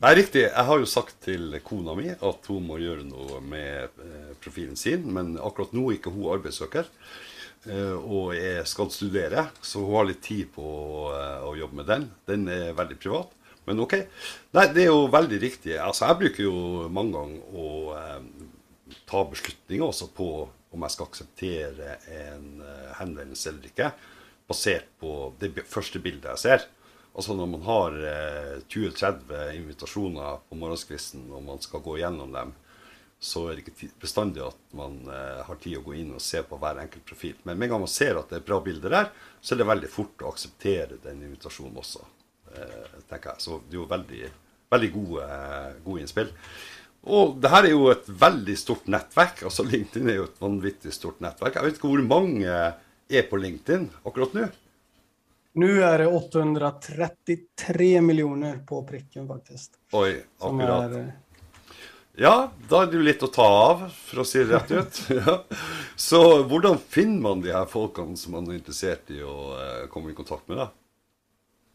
Nei, 0.00 0.14
riktig. 0.14 0.48
Jag 0.56 0.64
har 0.64 0.78
ju 0.78 0.86
sagt 0.86 1.20
till 1.24 1.60
kona 1.64 1.94
mi 1.94 2.14
att 2.20 2.46
hon 2.46 2.66
måste 2.66 2.82
göra 2.82 3.02
något 3.02 3.42
med 3.42 3.82
eh, 3.82 4.36
profilen 4.40 4.76
sin, 4.76 5.02
men 5.02 5.38
akkurat 5.38 5.72
nu 5.72 5.86
är 5.86 5.92
inte 5.92 6.08
hon 6.08 6.34
arbetssökare. 6.34 6.84
Eh, 7.68 7.96
og 7.96 8.32
jeg 8.36 8.64
skal 8.68 8.92
studere, 8.94 9.48
så 9.60 9.82
hun 9.84 9.98
har 9.98 10.08
litt 10.08 10.22
tid 10.24 10.48
på 10.54 10.64
å, 10.64 11.10
å 11.50 11.52
jobbe 11.58 11.82
med 11.82 11.90
den. 11.90 12.08
Den 12.30 12.48
er 12.52 12.78
veldig 12.78 12.96
privat. 13.02 13.36
Men 13.68 13.82
OK. 13.84 13.98
Nei, 14.56 14.64
det 14.74 14.86
er 14.86 14.88
jo 14.90 15.10
veldig 15.12 15.40
riktig. 15.42 15.76
Altså, 15.78 16.08
jeg 16.08 16.20
bruker 16.22 16.46
jo 16.46 16.88
mange 16.92 17.18
ganger 17.18 17.60
å 17.60 17.68
eh, 17.98 18.96
ta 19.10 19.22
beslutninger 19.28 19.86
også 19.86 20.10
på 20.16 20.30
om 20.70 20.86
jeg 20.86 20.94
skal 20.94 21.08
akseptere 21.10 21.96
en 22.14 22.64
eh, 22.64 22.90
henvendelse 23.00 23.50
eller 23.50 23.70
ikke, 23.70 23.90
basert 24.50 24.90
på 25.02 25.32
det 25.40 25.52
første 25.70 26.02
bildet 26.02 26.30
jeg 26.32 26.42
ser. 26.44 26.66
Altså 27.10 27.34
når 27.34 27.48
man 27.52 27.64
har 27.66 27.96
eh, 28.06 28.56
20-30 28.70 29.54
invitasjoner 29.58 30.42
på 30.46 30.58
morgenskvisten, 30.58 31.26
og 31.34 31.46
man 31.48 31.62
skal 31.62 31.82
gå 31.84 31.98
gjennom 32.00 32.34
dem, 32.34 32.54
så 33.20 33.42
er 33.46 33.58
det 33.58 33.66
ikke 33.66 33.90
bestandig 34.00 34.42
at 34.46 34.60
man 34.76 34.96
uh, 35.04 35.42
har 35.44 35.58
tid 35.60 35.76
å 35.76 35.84
gå 35.84 35.98
inn 36.00 36.14
og 36.16 36.24
se 36.24 36.40
på 36.46 36.56
hver 36.60 36.80
enkelt 36.80 37.04
profil. 37.04 37.36
Men 37.44 37.58
med 37.58 37.68
en 37.68 37.74
gang 37.74 37.84
man 37.84 37.92
ser 37.92 38.16
at 38.16 38.32
det 38.32 38.40
er 38.40 38.46
bra 38.48 38.60
bilder 38.64 38.96
der, 38.96 39.10
så 39.40 39.54
er 39.54 39.60
det 39.60 39.68
veldig 39.68 39.90
fort 39.92 40.24
å 40.24 40.32
akseptere 40.32 41.00
den 41.04 41.20
invitasjonen 41.28 41.76
også. 41.82 42.06
tenker 43.08 43.34
jeg. 43.34 43.42
Så 43.44 43.60
det 43.68 43.76
er 43.76 43.82
jo 43.82 43.88
veldig, 43.90 44.30
veldig 44.72 44.92
gode, 44.96 45.26
gode 45.84 46.00
innspill. 46.02 46.32
Og 47.08 47.36
det 47.40 47.50
her 47.52 47.68
er 47.68 47.72
jo 47.72 47.86
et 47.92 48.08
veldig 48.08 48.56
stort 48.58 48.88
nettverk. 48.92 49.44
altså 49.48 49.64
LinkedIn 49.64 50.10
er 50.10 50.18
jo 50.20 50.26
et 50.28 50.42
vanvittig 50.42 50.92
stort 50.92 51.20
nettverk. 51.24 51.56
Jeg 51.56 51.64
vet 51.64 51.78
ikke 51.78 51.92
hvor 51.92 52.04
mange 52.04 52.56
er 53.10 53.28
på 53.28 53.40
LinkedIn 53.40 53.88
akkurat 54.04 54.36
nå? 54.36 54.48
Nå 55.60 55.70
er 55.82 56.04
det 56.04 56.06
833 56.06 57.88
millioner 58.04 58.60
på 58.66 58.84
prikken, 58.86 59.26
faktisk. 59.28 59.74
Oi, 59.98 60.20
akkurat. 60.38 60.94
Ja, 62.20 62.50
da 62.68 62.82
er 62.82 62.90
det 62.90 62.98
jo 62.98 63.04
litt 63.06 63.22
å 63.24 63.30
ta 63.32 63.46
av, 63.48 63.86
for 63.96 64.20
å 64.20 64.24
si 64.28 64.42
det 64.44 64.52
rett 64.52 64.72
ut. 64.76 64.98
ja. 65.22 65.38
Så 65.96 66.18
hvordan 66.50 66.76
finner 66.92 67.22
man 67.24 67.40
de 67.40 67.54
her 67.54 67.64
folkene 67.70 68.12
som 68.20 68.34
man 68.36 68.50
er 68.50 68.58
interessert 68.58 69.08
i 69.14 69.22
å 69.24 69.36
uh, 69.56 69.86
komme 69.88 70.12
i 70.12 70.16
kontakt 70.18 70.44
med? 70.50 70.60
da? 70.60 70.66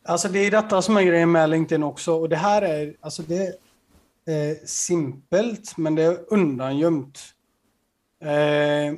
Alltså 0.05 0.29
det 0.29 0.45
är 0.45 0.51
detta 0.51 0.81
som 0.85 0.97
är 0.97 1.03
grejen 1.03 1.31
med 1.31 1.49
LinkedIn 1.49 1.83
också. 1.83 2.13
Och 2.13 2.29
det 2.29 2.35
här 2.35 2.61
är, 2.61 2.93
alltså 3.01 3.23
det 3.23 3.57
är 4.25 4.51
eh, 4.51 4.57
simpelt, 4.65 5.77
men 5.77 5.95
det 5.95 6.03
är 6.03 6.33
undangömt. 6.33 7.19
Eh, 8.21 8.93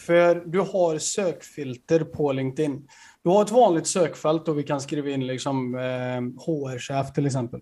för 0.00 0.42
du 0.46 0.60
har 0.60 0.98
sökfilter 0.98 2.04
på 2.04 2.32
LinkedIn. 2.32 2.88
Du 3.22 3.30
har 3.30 3.42
ett 3.42 3.50
vanligt 3.50 3.86
sökfält 3.86 4.48
och 4.48 4.58
vi 4.58 4.62
kan 4.62 4.80
skriva 4.80 5.10
in 5.10 5.26
liksom 5.26 5.74
eh, 5.74 6.44
HR-chef 6.46 7.12
till 7.12 7.26
exempel. 7.26 7.60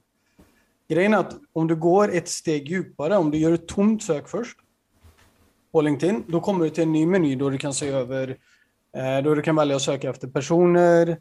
Grejen 0.88 1.14
är 1.14 1.18
att 1.18 1.36
om 1.52 1.66
du 1.66 1.76
går 1.76 2.14
ett 2.14 2.28
steg 2.28 2.68
djupare, 2.68 3.16
om 3.16 3.30
du 3.30 3.38
gör 3.38 3.52
ett 3.52 3.68
tomt 3.68 4.02
sök 4.02 4.28
först 4.28 4.58
på 5.72 5.80
LinkedIn, 5.80 6.24
då 6.26 6.40
kommer 6.40 6.64
du 6.64 6.70
till 6.70 6.82
en 6.82 6.92
ny 6.92 7.06
meny 7.06 7.36
då 7.36 7.50
du 7.50 7.58
kan 7.58 7.74
se 7.74 7.88
över, 7.88 8.36
eh, 8.96 9.24
då 9.24 9.34
du 9.34 9.42
kan 9.42 9.56
välja 9.56 9.76
att 9.76 9.82
söka 9.82 10.10
efter 10.10 10.28
personer, 10.28 11.18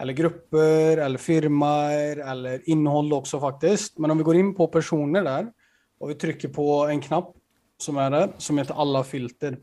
eller 0.00 0.12
grupper, 0.12 0.96
eller 0.96 1.18
firmor, 1.18 2.20
eller 2.20 2.70
innehåll 2.70 3.12
också 3.12 3.40
faktiskt. 3.40 3.98
Men 3.98 4.10
om 4.10 4.18
vi 4.18 4.24
går 4.24 4.36
in 4.36 4.54
på 4.54 4.66
personer 4.66 5.22
där 5.22 5.52
och 5.98 6.10
vi 6.10 6.14
trycker 6.14 6.48
på 6.48 6.86
en 6.86 7.00
knapp 7.00 7.34
som 7.78 7.96
är 7.96 8.10
där, 8.10 8.32
som 8.38 8.58
heter 8.58 8.74
alla 8.74 9.04
filter. 9.04 9.58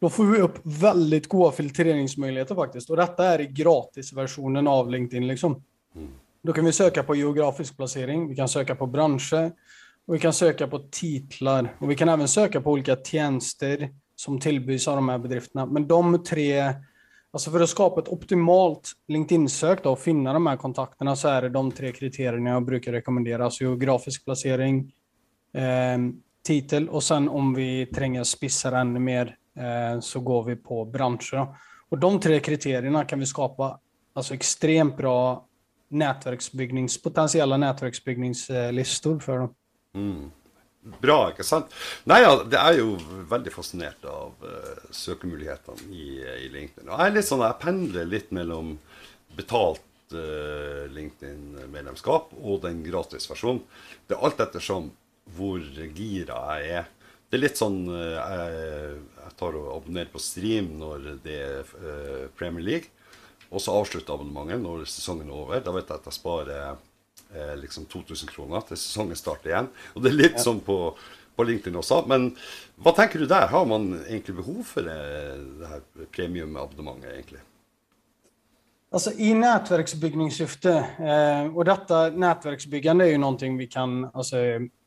Då 0.00 0.08
får 0.10 0.24
vi 0.24 0.38
upp 0.38 0.58
väldigt 0.62 1.28
goda 1.28 1.52
filtreringsmöjligheter 1.52 2.54
faktiskt. 2.54 2.90
Och 2.90 2.96
detta 2.96 3.24
är 3.24 3.40
i 3.40 3.46
gratisversionen 3.46 4.66
av 4.66 4.90
LinkedIn. 4.90 5.26
Liksom. 5.26 5.62
Mm. 5.96 6.08
Då 6.42 6.52
kan 6.52 6.64
vi 6.64 6.72
söka 6.72 7.02
på 7.02 7.16
geografisk 7.16 7.76
placering, 7.76 8.28
vi 8.28 8.36
kan 8.36 8.48
söka 8.48 8.74
på 8.74 8.86
branscher, 8.86 9.52
och 10.06 10.14
vi 10.14 10.18
kan 10.18 10.32
söka 10.32 10.66
på 10.68 10.78
titlar. 10.78 11.76
Och 11.78 11.90
vi 11.90 11.96
kan 11.96 12.08
även 12.08 12.28
söka 12.28 12.60
på 12.60 12.70
olika 12.70 12.96
tjänster 12.96 13.90
som 14.16 14.40
tillbys 14.40 14.88
av 14.88 14.96
de 14.96 15.08
här 15.08 15.18
bedrifterna. 15.18 15.66
Men 15.66 15.88
de 15.88 16.24
tre, 16.24 16.74
alltså 17.30 17.50
för 17.50 17.60
att 17.60 17.68
skapa 17.68 18.00
ett 18.00 18.08
optimalt 18.08 18.92
LinkedIn-sök 19.08 19.86
och 19.86 19.98
finna 19.98 20.32
de 20.32 20.46
här 20.46 20.56
kontakterna 20.56 21.16
så 21.16 21.28
är 21.28 21.42
det 21.42 21.48
de 21.48 21.72
tre 21.72 21.92
kriterierna 21.92 22.50
jag 22.50 22.64
brukar 22.64 22.92
rekommendera. 22.92 23.44
Alltså 23.44 23.64
geografisk 23.64 24.24
placering, 24.24 24.92
eh, 25.54 25.98
titel 26.46 26.88
och 26.88 27.02
sen 27.02 27.28
om 27.28 27.54
vi 27.54 27.86
tränger 27.86 28.24
spissar 28.24 28.72
ännu 28.72 29.00
mer 29.00 29.36
eh, 29.56 30.00
så 30.00 30.20
går 30.20 30.44
vi 30.44 30.56
på 30.56 30.84
branscher. 30.84 31.46
Och 31.88 31.98
de 31.98 32.20
tre 32.20 32.40
kriterierna 32.40 33.04
kan 33.04 33.18
vi 33.18 33.26
skapa 33.26 33.80
alltså 34.14 34.34
extremt 34.34 34.96
bra 34.96 35.46
nätverksbyggnings, 35.90 37.02
potentiella 37.02 37.56
nätverksbyggningslistor 37.56 39.18
för 39.18 39.38
dem. 39.38 39.54
Mm. 39.94 40.30
Bra, 40.80 41.18
ikke 41.28 41.44
sant? 41.44 41.74
Nei, 42.08 42.22
ja, 42.22 42.32
det 42.48 42.56
er 42.56 42.78
jo 42.78 42.94
veldig 43.28 43.52
fascinert 43.52 44.04
av 44.08 44.46
eh, 44.48 44.70
uh, 44.80 44.92
søkemulighetene 44.96 45.90
i, 45.92 46.06
i, 46.46 46.48
LinkedIn. 46.54 46.86
Og 46.88 46.94
jeg 46.94 47.10
er 47.10 47.16
litt 47.18 47.28
sånn, 47.28 47.44
jeg 47.44 47.60
pendler 47.60 48.08
litt 48.08 48.30
mellom 48.32 48.72
betalt 49.36 50.14
uh, 50.16 50.86
LinkedIn-medlemskap 50.94 52.32
og 52.40 52.62
den 52.64 52.80
gratisversjonen. 52.86 53.60
Det 54.08 54.16
er 54.16 54.24
alt 54.24 54.40
ettersom 54.40 54.88
hvor 55.36 55.60
gira 55.92 56.40
jeg 56.62 56.80
er. 56.80 56.88
Det 57.28 57.36
er 57.36 57.44
litt 57.44 57.60
sånn 57.60 57.82
uh, 57.92 58.00
eh, 58.00 58.40
jeg, 58.48 58.96
jeg, 59.20 59.36
tar 59.42 59.60
og 59.60 59.68
abonnerer 59.76 60.14
på 60.16 60.24
stream 60.24 60.72
når 60.80 61.10
det 61.26 61.38
er 61.44 61.76
Premier 62.40 62.64
League. 62.64 62.88
Og 63.50 63.62
så 63.62 63.74
avslutter 63.74 64.14
abonnementet 64.14 64.62
når 64.62 64.86
sesongen 64.88 65.30
er 65.30 65.36
over. 65.36 65.62
Da 65.64 65.74
vet 65.74 65.88
jeg 65.90 65.98
at 65.98 66.08
jeg 66.10 66.16
sparer 66.16 66.52
eh, 66.70 67.54
liksom 67.58 67.88
2000 67.90 68.30
kroner 68.30 68.66
til 68.68 68.78
sesongen 68.78 69.18
starter 69.18 69.50
igjen. 69.50 69.70
Og 69.94 70.04
det 70.04 70.12
er 70.12 70.18
litt 70.20 70.38
ja. 70.38 70.44
sånn 70.44 70.60
på, 70.64 70.78
på, 71.36 71.46
LinkedIn 71.48 71.78
også. 71.80 72.04
Men 72.10 72.30
hva 72.78 72.94
tenker 72.96 73.22
du 73.22 73.26
der? 73.30 73.48
Har 73.50 73.66
man 73.66 73.92
egentlig 74.06 74.36
behov 74.38 74.62
för 74.62 74.86
det, 74.86 74.98
det 75.60 75.70
här 75.72 75.80
premiumabonnemanget 76.14 77.12
egentlig? 77.12 77.42
Alltså 78.92 79.12
i 79.12 79.34
nätverksbyggningssyfte, 79.34 80.72
eh, 80.98 81.56
och 81.56 81.64
detta 81.64 82.08
nätverksbyggande 82.10 83.04
är 83.04 83.08
ju 83.08 83.18
någonting 83.18 83.56
vi 83.56 83.66
kan 83.66 84.10
alltså, 84.12 84.36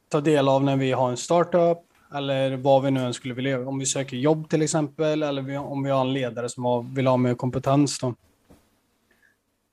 ta 0.10 0.22
del 0.22 0.50
av 0.50 0.64
när 0.64 0.78
vi 0.78 0.92
har 0.92 1.10
en 1.10 1.18
startup 1.18 1.78
eller 2.16 2.58
vad 2.58 2.84
vi 2.84 2.92
nu 2.92 3.00
än 3.00 3.14
skulle 3.14 3.34
vilja, 3.34 3.68
om 3.68 3.80
vi 3.80 3.86
söker 3.86 4.18
jobb 4.18 4.50
till 4.50 4.62
exempel, 4.62 5.24
eller 5.24 5.58
om 5.58 5.84
vi 5.84 5.90
har 5.90 6.02
en 6.02 6.14
ledare 6.14 6.50
som 6.50 6.94
vill 6.94 7.08
ha 7.08 7.18
mer 7.18 7.36
kompetens. 7.36 8.00
Då. 8.00 8.16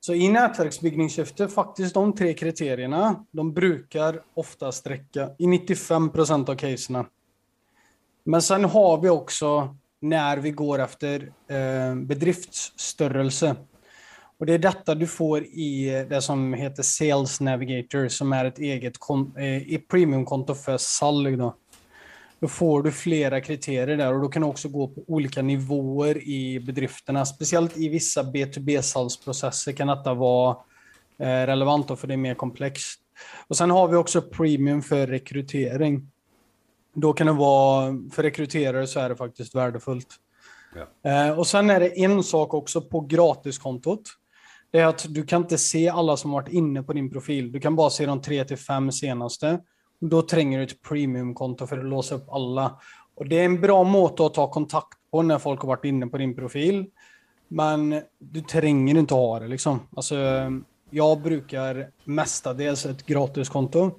Så 0.00 0.14
i 0.14 0.28
nätverksbyggningssyfte, 0.28 1.49
faktiskt 1.49 1.95
de 1.95 2.14
tre 2.14 2.35
kriterierna, 2.35 3.25
de 3.30 3.52
brukar 3.52 4.23
ofta 4.35 4.73
sträcka 4.73 5.30
i 5.38 5.47
95 5.47 6.11
procent 6.11 6.49
av 6.49 6.54
caserna. 6.54 7.07
Men 8.25 8.42
sen 8.42 8.64
har 8.64 9.00
vi 9.00 9.09
också 9.09 9.76
när 10.00 10.37
vi 10.37 10.50
går 10.50 10.78
efter 10.78 11.33
eh, 11.49 11.95
bedriftsstörelse. 11.95 13.57
Och 14.38 14.47
det 14.47 14.54
är 14.54 14.59
detta 14.59 14.95
du 14.95 15.07
får 15.07 15.45
i 15.45 16.07
det 16.11 16.23
som 16.23 16.54
heter 16.54 16.83
Sales 16.83 17.40
Navigator, 17.40 18.09
som 18.09 18.33
är 18.33 18.45
ett 18.45 18.59
eget 18.59 18.95
eh, 19.38 19.80
premiumkonto 19.90 20.54
för 20.54 20.76
SALG. 20.78 21.38
Då. 21.38 21.57
Då 22.41 22.49
får 22.49 22.83
du 22.83 22.93
flera 22.93 23.41
kriterier 23.41 23.97
där 23.97 24.15
och 24.15 24.21
då 24.21 24.29
kan 24.29 24.43
du 24.43 24.49
också 24.49 24.69
gå 24.69 24.89
på 24.89 25.05
olika 25.07 25.43
nivåer 25.43 26.29
i 26.29 26.61
bedrifterna. 26.61 27.27
Speciellt 27.27 27.77
i 27.77 27.89
vissa 27.89 28.23
B2B-salsprocesser 28.23 29.73
kan 29.73 29.89
detta 29.89 30.15
vara 30.15 30.57
eh, 31.19 31.27
relevant 31.27 32.01
för 32.01 32.07
det 32.07 32.15
är 32.15 32.19
mer 32.19 32.35
komplext. 32.35 33.01
Och 33.49 33.57
sen 33.57 33.71
har 33.71 33.89
vi 33.89 33.97
också 33.97 34.23
premium 34.23 34.83
för 34.83 35.07
rekrytering. 35.07 36.11
Då 36.95 37.13
kan 37.13 37.27
det 37.27 37.33
vara, 37.33 37.95
för 38.13 38.23
rekryterare 38.23 38.87
så 38.87 39.01
är 39.01 39.09
det 39.09 39.17
faktiskt 39.17 39.55
värdefullt. 39.55 40.09
Ja. 40.75 41.11
Eh, 41.11 41.39
och 41.39 41.47
sen 41.47 41.71
är 41.71 41.81
det 41.81 42.01
en 42.01 42.23
sak 42.23 42.55
också 42.55 42.81
på 42.81 43.01
gratiskontot. 43.01 44.03
Det 44.71 44.79
är 44.79 44.87
att 44.87 45.07
du 45.09 45.27
kan 45.27 45.43
inte 45.43 45.59
se 45.59 45.89
alla 45.89 46.17
som 46.17 46.31
varit 46.31 46.49
inne 46.49 46.83
på 46.83 46.93
din 46.93 47.11
profil. 47.11 47.53
Du 47.53 47.61
kan 47.61 47.77
bara 47.77 47.91
se 47.91 48.07
de 48.07 48.23
tre 48.23 48.45
till 48.45 48.57
fem 48.57 48.93
senaste. 48.93 49.61
Då 50.00 50.23
tränger 50.23 50.59
du 50.59 50.64
ett 50.64 50.83
premiumkonto 50.83 51.66
för 51.66 51.78
att 51.78 51.85
låsa 51.85 52.14
upp 52.14 52.28
alla. 52.30 52.80
Och 53.14 53.28
det 53.28 53.38
är 53.38 53.45
en 53.45 53.61
bra 53.61 53.85
måte 53.85 54.26
att 54.26 54.35
ta 54.35 54.50
kontakt 54.50 54.99
på 55.11 55.23
när 55.23 55.38
folk 55.38 55.61
har 55.61 55.69
varit 55.69 55.85
inne 55.85 56.07
på 56.07 56.19
din 56.19 56.37
profil. 56.37 56.87
Men 57.49 58.02
du 58.19 58.40
tränger 58.40 58.99
inte 58.99 59.14
ha 59.14 59.40
det 59.40 59.49
liksom. 59.49 59.80
Alltså, 59.97 60.16
jag 60.90 61.21
brukar 61.21 61.90
mestadels 62.04 62.87
ett 62.87 63.07
gratiskonto. 63.07 63.90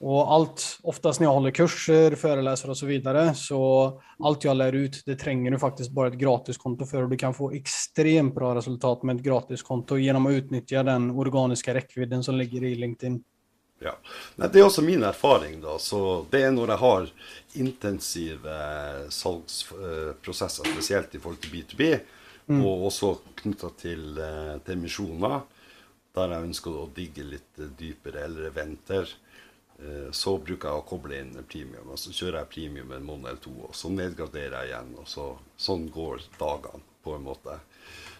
Och 0.00 0.32
allt, 0.32 0.78
oftast 0.82 1.20
när 1.20 1.26
jag 1.26 1.32
håller 1.32 1.50
kurser, 1.50 2.14
föreläser 2.14 2.70
och 2.70 2.76
så 2.76 2.86
vidare, 2.86 3.34
så 3.34 3.92
allt 4.18 4.44
jag 4.44 4.56
lär 4.56 4.72
ut, 4.72 5.02
det 5.06 5.16
tränger 5.16 5.50
du 5.50 5.58
faktiskt 5.58 5.90
bara 5.90 6.08
ett 6.08 6.14
gratiskonto 6.14 6.86
för. 6.86 7.02
Och 7.02 7.08
du 7.08 7.16
kan 7.16 7.34
få 7.34 7.50
extremt 7.50 8.34
bra 8.34 8.54
resultat 8.54 9.02
med 9.02 9.16
ett 9.16 9.22
gratiskonto 9.22 9.96
genom 9.96 10.26
att 10.26 10.32
utnyttja 10.32 10.82
den 10.82 11.10
organiska 11.10 11.74
räckvidden 11.74 12.24
som 12.24 12.34
ligger 12.34 12.64
i 12.64 12.74
LinkedIn. 12.74 13.24
Ja. 13.80 13.94
Det 14.36 14.60
er 14.60 14.66
også 14.66 14.82
min 14.82 15.02
erfaring. 15.02 15.60
da, 15.60 15.78
så 15.78 16.26
Det 16.30 16.42
er 16.44 16.50
når 16.52 16.68
jeg 16.68 16.78
har 16.78 17.06
intensive 17.54 18.56
salgsprosesser, 19.08 20.68
spesielt 20.68 21.14
i 21.14 21.18
forhold 21.18 21.40
til 21.40 21.54
B2B, 21.54 22.00
mm. 22.46 22.60
og 22.60 22.86
også 22.90 23.14
knytta 23.40 23.72
til, 23.80 24.18
eh, 24.18 24.58
til 24.66 24.78
misjoner, 24.78 25.40
der 26.14 26.34
jeg 26.34 26.50
ønsker 26.50 26.76
å 26.76 26.90
digge 26.94 27.24
litt 27.24 27.64
dypere, 27.78 28.26
eller 28.26 28.50
eventer, 28.50 29.08
eh, 29.80 30.10
så 30.12 30.36
bruker 30.36 30.68
jeg 30.68 30.76
å 30.76 30.86
koble 30.86 31.16
inn 31.16 31.34
premium. 31.48 31.90
og 31.90 31.98
Så 31.98 32.12
kjører 32.12 32.42
jeg 32.42 32.52
premium 32.52 32.92
en 32.92 33.06
måned 33.06 33.30
eller 33.30 33.40
to, 33.42 33.56
og 33.64 33.74
så 33.74 33.88
nedgraderer 33.88 34.60
jeg 34.60 34.74
igjen. 34.74 34.96
og 34.98 35.08
så, 35.08 35.38
Sånn 35.56 35.90
går 35.90 36.20
dagene, 36.38 36.84
på 37.02 37.14
en 37.16 37.24
måte. 37.24 37.60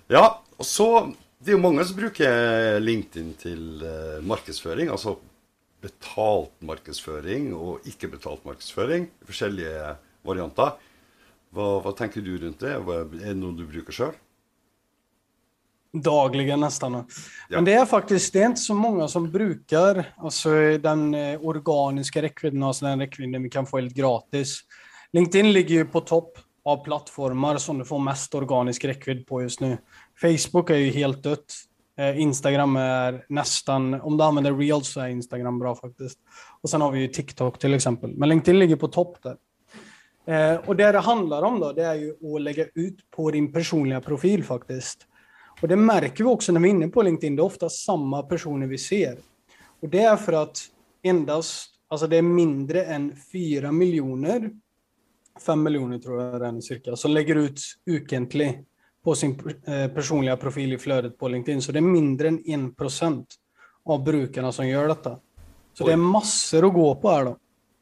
Ja, 0.09 0.41
og 0.59 0.65
så 0.65 1.15
Det 1.43 1.55
er 1.55 1.57
jo 1.57 1.63
mange 1.71 1.85
som 1.87 1.97
bruker 1.97 2.79
LinkedIn 2.81 3.35
til 3.41 3.81
markedsføring. 4.21 4.91
altså 4.91 5.17
betalt 5.81 6.53
markedsføring 6.63 7.51
og 7.57 7.87
ikke 7.89 8.11
betalt 8.13 8.45
markedsføring. 8.45 9.09
Forskjellige 9.27 9.95
varianter. 10.27 10.77
Hva, 11.51 11.69
hva 11.83 11.93
tenker 11.99 12.23
du 12.23 12.37
rundt 12.39 12.63
det? 12.63 12.77
Er 12.77 13.07
det 13.15 13.37
noe 13.39 13.57
du 13.59 13.65
bruker 13.69 13.95
sjøl? 13.95 14.19
Dagligen 15.93 16.61
nästan. 16.61 16.93
Ja. 16.93 17.05
Men 17.49 17.65
det 17.65 17.73
är 17.73 17.87
faktiskt 17.87 18.33
det 18.33 18.43
är 18.43 18.47
inte 18.47 18.61
så 18.61 18.75
många 18.75 19.09
som 19.09 19.31
brukar 19.31 20.15
alltså, 20.17 20.51
den 20.79 21.15
eh, 21.15 21.41
organiska 21.41 22.23
räckvidden, 22.23 22.63
alltså 22.63 22.85
den 22.85 23.01
räckvidden 23.01 23.43
vi 23.43 23.51
kan 23.51 23.67
få 23.67 23.79
helt 23.79 23.95
gratis. 23.95 24.61
LinkedIn 25.13 25.53
ligger 25.53 25.75
ju 25.75 25.85
på 25.85 26.01
topp 26.01 26.39
av 26.65 26.85
plattformar 26.85 27.57
som 27.57 27.79
du 27.79 27.85
får 27.85 27.99
mest 27.99 28.35
organisk 28.35 28.85
räckvidd 28.85 29.27
på 29.27 29.43
just 29.43 29.61
nu. 29.61 29.79
Facebook 30.21 30.71
är 30.71 30.77
ju 30.77 30.91
helt 30.91 31.23
dött. 31.23 31.55
Eh, 32.01 32.21
Instagram 32.21 32.77
är 32.77 33.25
nästan, 33.29 34.01
om 34.01 34.17
du 34.17 34.25
använder 34.25 34.55
reels 34.55 34.89
så 34.89 35.01
är 35.01 35.09
Instagram 35.09 35.59
bra 35.59 35.75
faktiskt. 35.75 36.19
Och 36.61 36.71
sen 36.71 36.81
har 36.81 36.91
vi 36.93 37.01
ju 37.01 37.09
TikTok 37.09 37.59
till 37.59 37.75
exempel. 37.75 38.13
Men 38.17 38.29
LinkedIn 38.29 38.59
ligger 38.59 38.77
på 38.77 38.89
topp 38.89 39.19
där. 39.23 39.37
Eh, 40.35 40.61
och 40.69 40.77
det 40.77 40.93
det 40.93 40.99
handlar 40.99 41.43
om 41.43 41.61
då, 41.61 41.73
det 41.73 41.85
är 41.85 41.95
ju 41.95 42.35
att 42.35 42.43
lägga 42.43 42.65
ut 42.75 43.11
på 43.11 43.31
din 43.31 43.53
personliga 43.53 44.01
profil 44.01 44.45
faktiskt. 44.45 45.07
Och 45.63 45.69
det 45.69 45.77
märker 45.77 46.25
vi 46.25 46.31
också 46.31 46.53
när 46.53 46.61
vi 46.61 46.69
är 46.69 46.71
inne 46.71 46.89
på 46.89 47.03
LinkedIn, 47.03 47.37
det 47.37 47.41
är 47.41 47.45
ofta 47.45 47.69
samma 47.69 48.23
personer 48.23 48.67
vi 48.67 48.79
ser. 48.79 49.17
Och 49.81 49.89
det 49.89 50.03
är 50.03 50.17
för 50.17 50.33
att 50.33 50.59
endast, 51.03 51.71
alltså 51.89 52.07
det 52.07 52.17
är 52.17 52.23
mindre 52.23 52.85
än 52.85 53.17
4 53.33 53.73
miljoner, 53.73 54.51
5 55.47 55.63
miljoner 55.63 55.99
tror 55.99 56.23
jag 56.23 56.41
det 56.41 56.47
är 56.47 56.61
cirka, 56.61 56.97
som 56.97 57.11
lägger 57.11 57.35
ut 57.35 57.61
ukentlig 57.91 58.65
på 59.05 59.15
sin 59.15 59.61
eh, 59.67 59.89
personliga 59.89 60.37
profil 60.37 60.73
i 60.73 60.79
flödet 60.79 61.19
på 61.19 61.29
LinkedIn. 61.29 61.63
Så 61.63 61.73
det 61.73 61.79
är 61.79 61.81
mindre 61.81 62.29
än 62.29 62.39
1% 62.39 63.25
av 63.85 64.05
brukarna 64.05 64.53
som 64.53 64.69
gör 64.69 64.89
detta. 64.89 65.19
Så 65.75 65.85
Oj. 65.85 65.89
det 65.89 65.93
är 65.93 65.97
massor 65.97 66.67
att 66.67 66.75
gå 66.75 66.95
på 66.95 67.11
här 67.11 67.25
då. 67.25 67.37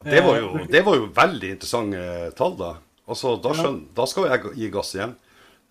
Det 0.04 0.20
var 0.20 0.36
ju, 0.36 0.66
det 0.68 0.82
var 0.82 0.94
ju 0.94 1.08
väldigt 1.12 1.50
intressant 1.50 1.94
tal 2.36 2.58
då. 2.58 2.76
Och 3.04 3.18
så 3.18 3.36
då, 3.36 3.54
skjøn, 3.54 3.88
då 3.94 4.06
ska 4.06 4.26
jag 4.26 4.40
ge 4.54 4.68
gas 4.68 4.94
igen. 4.94 5.14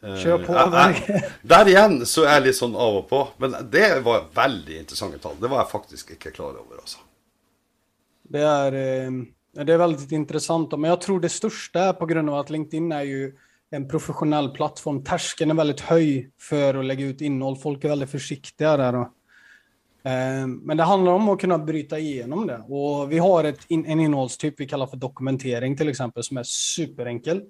Kör 0.01 0.45
på. 0.45 0.53
Äh, 0.53 1.21
där 1.41 1.67
igen 1.67 2.05
så 2.05 2.23
är 2.23 2.33
jag 2.33 2.43
lite 2.43 2.57
sån 2.57 2.75
av 2.75 2.95
och 2.95 3.09
på. 3.09 3.27
Men 3.37 3.55
det 3.71 4.03
var 4.03 4.23
väldigt 4.33 4.79
intressanta 4.79 5.17
tal. 5.17 5.35
Det 5.41 5.47
var 5.47 5.57
jag 5.57 5.71
faktiskt 5.71 6.09
inte 6.09 6.31
klar 6.31 6.49
över 6.49 6.77
alltså. 6.77 6.97
Det 8.23 8.39
är, 8.39 8.71
det 9.63 9.73
är 9.73 9.77
väldigt 9.77 10.11
intressant. 10.11 10.71
Men 10.79 10.89
jag 10.89 11.01
tror 11.01 11.19
det 11.19 11.29
största 11.29 11.79
är 11.79 11.93
på 11.93 12.05
grund 12.05 12.29
av 12.29 12.35
att 12.35 12.49
LinkedIn 12.49 12.91
är 12.91 13.03
ju 13.03 13.37
en 13.71 13.87
professionell 13.87 14.49
plattform. 14.49 15.03
Tärskeln 15.03 15.51
är 15.51 15.55
väldigt 15.55 15.81
hög 15.81 16.31
för 16.39 16.73
att 16.73 16.85
lägga 16.85 17.05
ut 17.05 17.21
innehåll. 17.21 17.55
Folk 17.55 17.83
är 17.83 17.89
väldigt 17.89 18.09
försiktiga 18.09 18.77
där. 18.77 18.95
Och, 18.95 19.07
eh, 20.11 20.47
men 20.47 20.77
det 20.77 20.83
handlar 20.83 21.11
om 21.11 21.29
att 21.29 21.39
kunna 21.39 21.57
bryta 21.57 21.99
igenom 21.99 22.47
det. 22.47 22.57
Och 22.57 23.11
vi 23.11 23.17
har 23.17 23.43
ett, 23.43 23.59
en 23.69 23.99
innehållstyp 23.99 24.53
vi 24.57 24.67
kallar 24.67 24.87
för 24.87 24.97
dokumentering 24.97 25.77
till 25.77 25.89
exempel 25.89 26.23
som 26.23 26.37
är 26.37 26.43
superenkel. 26.43 27.41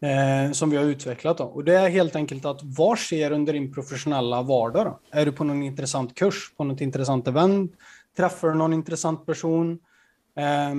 Eh, 0.00 0.52
som 0.52 0.70
vi 0.70 0.76
har 0.76 0.84
utvecklat. 0.84 1.38
Då. 1.38 1.44
Och 1.44 1.64
det 1.64 1.74
är 1.74 1.88
helt 1.88 2.16
enkelt 2.16 2.44
att 2.44 2.60
vad 2.62 2.98
sker 2.98 3.30
under 3.30 3.52
din 3.52 3.72
professionella 3.72 4.42
vardag? 4.42 4.86
Då? 4.86 5.18
Är 5.18 5.26
du 5.26 5.32
på 5.32 5.44
någon 5.44 5.62
intressant 5.62 6.14
kurs, 6.14 6.52
på 6.56 6.64
något 6.64 6.80
intressant 6.80 7.28
event? 7.28 7.72
Träffar 8.16 8.48
du 8.48 8.54
någon 8.54 8.72
intressant 8.72 9.26
person? 9.26 9.78
Eh, 10.36 10.74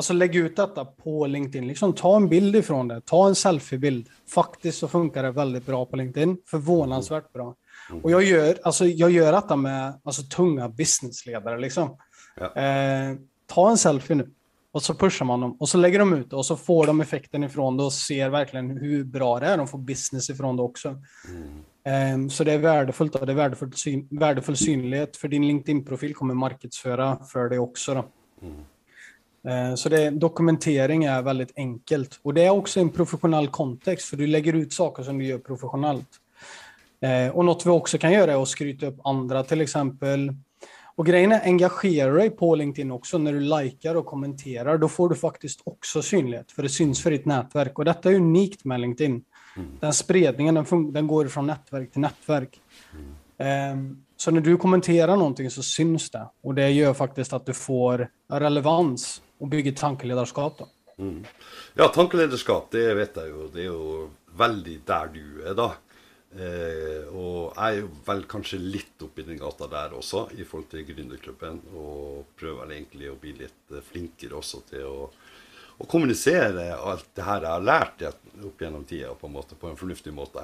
Alltså 0.00 0.12
lägg 0.12 0.36
ut 0.36 0.56
detta 0.56 0.84
på 0.84 1.26
LinkedIn. 1.26 1.68
Liksom, 1.68 1.92
ta 1.92 2.16
en 2.16 2.28
bild 2.28 2.56
ifrån 2.56 2.88
det. 2.88 3.00
Ta 3.00 3.28
en 3.28 3.34
selfiebild. 3.34 4.08
Faktiskt 4.34 4.78
så 4.78 4.88
funkar 4.88 5.22
det 5.22 5.30
väldigt 5.30 5.66
bra 5.66 5.86
på 5.86 5.96
LinkedIn. 5.96 6.36
Förvånansvärt 6.46 7.32
bra. 7.32 7.54
Mm. 7.90 8.04
Och 8.04 8.10
jag 8.10 8.22
gör, 8.22 8.58
alltså, 8.62 8.86
jag 8.86 9.10
gör 9.10 9.32
detta 9.32 9.56
med 9.56 10.00
alltså, 10.02 10.22
tunga 10.22 10.68
businessledare. 10.68 11.58
Liksom. 11.58 11.96
Ja. 12.36 12.62
Eh, 12.62 13.16
ta 13.46 13.70
en 13.70 13.78
selfie 13.78 14.16
nu. 14.16 14.30
Och 14.72 14.82
så 14.82 14.94
pushar 14.94 15.24
man 15.24 15.40
dem. 15.40 15.56
Och 15.60 15.68
så 15.68 15.78
lägger 15.78 15.98
de 15.98 16.12
ut 16.12 16.30
det. 16.30 16.36
Och 16.36 16.46
så 16.46 16.56
får 16.56 16.86
de 16.86 17.00
effekten 17.00 17.44
ifrån 17.44 17.76
det 17.76 17.82
och 17.82 17.92
ser 17.92 18.28
verkligen 18.28 18.70
hur 18.70 19.04
bra 19.04 19.40
det 19.40 19.46
är. 19.46 19.56
De 19.56 19.68
får 19.68 19.78
business 19.78 20.30
ifrån 20.30 20.56
det 20.56 20.62
också. 20.62 20.96
Mm. 21.84 22.24
Eh, 22.24 22.28
så 22.28 22.44
det 22.44 22.52
är 22.52 22.58
värdefullt. 22.58 23.12
Då. 23.12 23.24
Det 23.24 23.32
är 23.32 23.36
värdefull, 23.36 23.72
syn, 23.72 24.08
värdefull 24.10 24.56
synlighet. 24.56 25.16
För 25.16 25.28
din 25.28 25.46
LinkedIn-profil 25.46 26.14
kommer 26.14 26.34
marknadsföra 26.34 27.18
för 27.32 27.48
det 27.48 27.58
också. 27.58 27.94
Då. 27.94 28.04
Mm. 28.42 28.64
Eh, 29.48 29.74
så 29.74 29.88
det, 29.88 30.10
dokumentering 30.10 31.04
är 31.04 31.22
väldigt 31.22 31.52
enkelt. 31.56 32.20
Och 32.22 32.34
det 32.34 32.44
är 32.44 32.50
också 32.50 32.80
en 32.80 32.90
professionell 32.90 33.48
kontext, 33.48 34.08
för 34.08 34.16
du 34.16 34.26
lägger 34.26 34.52
ut 34.52 34.72
saker 34.72 35.02
som 35.02 35.18
du 35.18 35.24
gör 35.24 35.38
professionellt. 35.38 36.08
Eh, 37.00 37.36
och 37.36 37.44
något 37.44 37.66
vi 37.66 37.70
också 37.70 37.98
kan 37.98 38.12
göra 38.12 38.32
är 38.32 38.42
att 38.42 38.48
skryta 38.48 38.86
upp 38.86 39.00
andra, 39.04 39.42
till 39.42 39.60
exempel. 39.60 40.34
Och 40.96 41.06
grejen 41.06 41.32
är, 41.32 41.40
engagera 41.44 42.12
dig 42.12 42.30
på 42.30 42.54
LinkedIn 42.54 42.90
också. 42.90 43.18
När 43.18 43.32
du 43.32 43.40
likar 43.40 43.94
och 43.94 44.06
kommenterar, 44.06 44.78
då 44.78 44.88
får 44.88 45.08
du 45.08 45.14
faktiskt 45.14 45.60
också 45.64 46.02
synlighet, 46.02 46.52
för 46.52 46.62
det 46.62 46.68
syns 46.68 47.02
för 47.02 47.10
ditt 47.10 47.24
nätverk. 47.24 47.78
Och 47.78 47.84
detta 47.84 48.10
är 48.10 48.14
unikt 48.14 48.64
med 48.64 48.80
LinkedIn. 48.80 49.24
Mm. 49.56 49.68
Den 49.80 49.92
spridningen, 49.92 50.54
den, 50.54 50.92
den, 50.92 51.06
går 51.06 51.26
från 51.26 51.46
nätverk 51.46 51.92
till 51.92 52.00
nätverk. 52.00 52.60
Mm. 53.38 54.02
Så 54.16 54.30
när 54.30 54.40
du 54.40 54.56
kommenterar 54.56 55.16
någonting 55.16 55.50
så 55.50 55.62
syns 55.62 56.10
det. 56.10 56.26
Och 56.42 56.54
det 56.54 56.70
gör 56.70 56.94
faktiskt 56.94 57.32
att 57.32 57.46
du 57.46 57.54
får 57.54 58.08
relevans 58.28 59.22
och 59.40 59.48
bygger 59.48 59.72
tankeledarskap. 59.72 60.58
Då. 60.58 60.68
Mm. 61.02 61.24
Ja, 61.74 61.88
tankeledarskap, 61.88 62.68
det 62.70 62.94
vet 62.94 63.16
jag 63.16 63.26
ju. 63.26 63.48
Det 63.48 63.60
är 63.60 63.64
ju 63.64 64.08
väldigt 64.36 64.86
där 64.86 65.10
du 65.14 65.48
är 65.48 65.54
då. 65.54 65.72
Eh, 66.34 67.14
och 67.14 67.52
jag 67.56 67.68
är 67.68 67.72
ju 67.72 67.88
väl 68.04 68.22
kanske 68.22 68.56
lite 68.56 69.04
uppe 69.04 69.20
i 69.20 69.24
den 69.24 69.38
gata 69.38 69.66
där 69.66 69.94
också 69.94 70.28
i 70.36 70.44
förhållande 70.44 70.70
till 70.70 70.94
Gründerklubben 70.94 71.60
och 71.60 72.26
prövar 72.36 72.72
egentligen 72.72 73.12
att 73.12 73.20
bli 73.20 73.32
lite 73.32 73.74
eh, 73.74 73.80
flinkare 73.90 74.34
också 74.34 74.60
till 74.60 74.84
att 74.84 75.10
och 75.80 75.88
kommunicera 75.88 76.76
allt 76.76 77.06
det 77.14 77.22
här 77.22 77.42
jag 77.42 77.50
har 77.50 77.60
lärt 77.60 78.02
upp 78.42 78.60
genom 78.60 78.84
tiden 78.84 79.14
på 79.20 79.26
en 79.26 79.32
måte, 79.32 79.54
på 79.54 79.66
en 79.66 79.76
förnuftig 79.76 80.12
måte. 80.12 80.40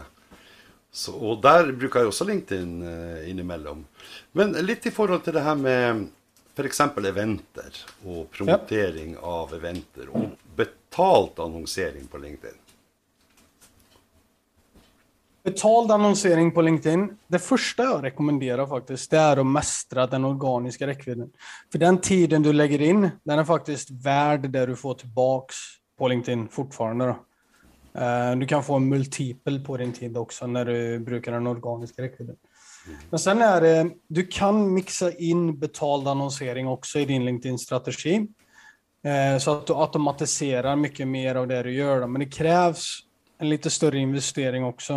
Så, 0.90 1.14
och 1.14 1.40
där 1.40 1.72
brukar 1.72 2.00
jag 2.00 2.08
också 2.08 2.24
LinkedIn 2.24 2.82
eh, 2.82 3.30
inemellan. 3.30 3.84
Men 4.32 4.52
lite 4.52 4.88
i 4.88 4.90
förhållande 4.90 5.24
till 5.24 5.34
det 5.34 5.40
här 5.40 5.54
med 5.54 6.06
för 6.56 6.64
exempel 6.64 7.04
eventer 7.04 7.76
och 8.04 8.30
promotering 8.30 9.12
ja. 9.12 9.26
av 9.26 9.54
eventer 9.54 10.08
och 10.08 10.28
betalt 10.56 11.38
annonsering 11.38 12.06
på 12.06 12.18
LinkedIn. 12.18 12.58
Betald 15.42 15.90
annonsering 15.90 16.52
på 16.52 16.62
LinkedIn. 16.62 17.18
Det 17.26 17.38
första 17.38 17.82
jag 17.82 18.04
rekommenderar 18.04 18.66
faktiskt, 18.66 19.10
det 19.10 19.18
är 19.18 19.36
att 19.36 19.46
mästra 19.46 20.06
den 20.06 20.24
organiska 20.24 20.86
räckvidden. 20.86 21.30
För 21.72 21.78
den 21.78 21.98
tiden 21.98 22.42
du 22.42 22.52
lägger 22.52 22.80
in, 22.80 23.10
den 23.22 23.38
är 23.38 23.44
faktiskt 23.44 23.90
värd 23.90 24.50
det 24.50 24.66
du 24.66 24.76
får 24.76 24.94
tillbaks 24.94 25.56
på 25.98 26.08
LinkedIn 26.08 26.48
fortfarande. 26.48 27.04
Då. 27.04 27.16
Eh, 28.00 28.36
du 28.36 28.46
kan 28.46 28.64
få 28.64 28.74
en 28.74 28.88
multipel 28.88 29.64
på 29.64 29.76
din 29.76 29.92
tid 29.92 30.16
också 30.16 30.46
när 30.46 30.64
du 30.64 30.98
brukar 30.98 31.32
den 31.32 31.46
organiska 31.46 32.02
räckvidden. 32.02 32.36
Men 33.10 33.18
sen 33.18 33.42
är 33.42 33.60
det, 33.60 33.90
du 34.08 34.26
kan 34.26 34.74
mixa 34.74 35.12
in 35.12 35.58
betald 35.58 36.08
annonsering 36.08 36.68
också 36.68 36.98
i 36.98 37.04
din 37.04 37.24
LinkedIn-strategi. 37.24 38.26
Eh, 39.04 39.38
så 39.38 39.50
att 39.50 39.66
du 39.66 39.74
automatiserar 39.74 40.76
mycket 40.76 41.08
mer 41.08 41.34
av 41.34 41.48
det 41.48 41.62
du 41.62 41.72
gör. 41.72 42.06
Men 42.06 42.20
det 42.20 42.26
krävs 42.26 42.98
en 43.38 43.48
lite 43.48 43.70
större 43.70 43.98
investering 43.98 44.64
också. 44.64 44.92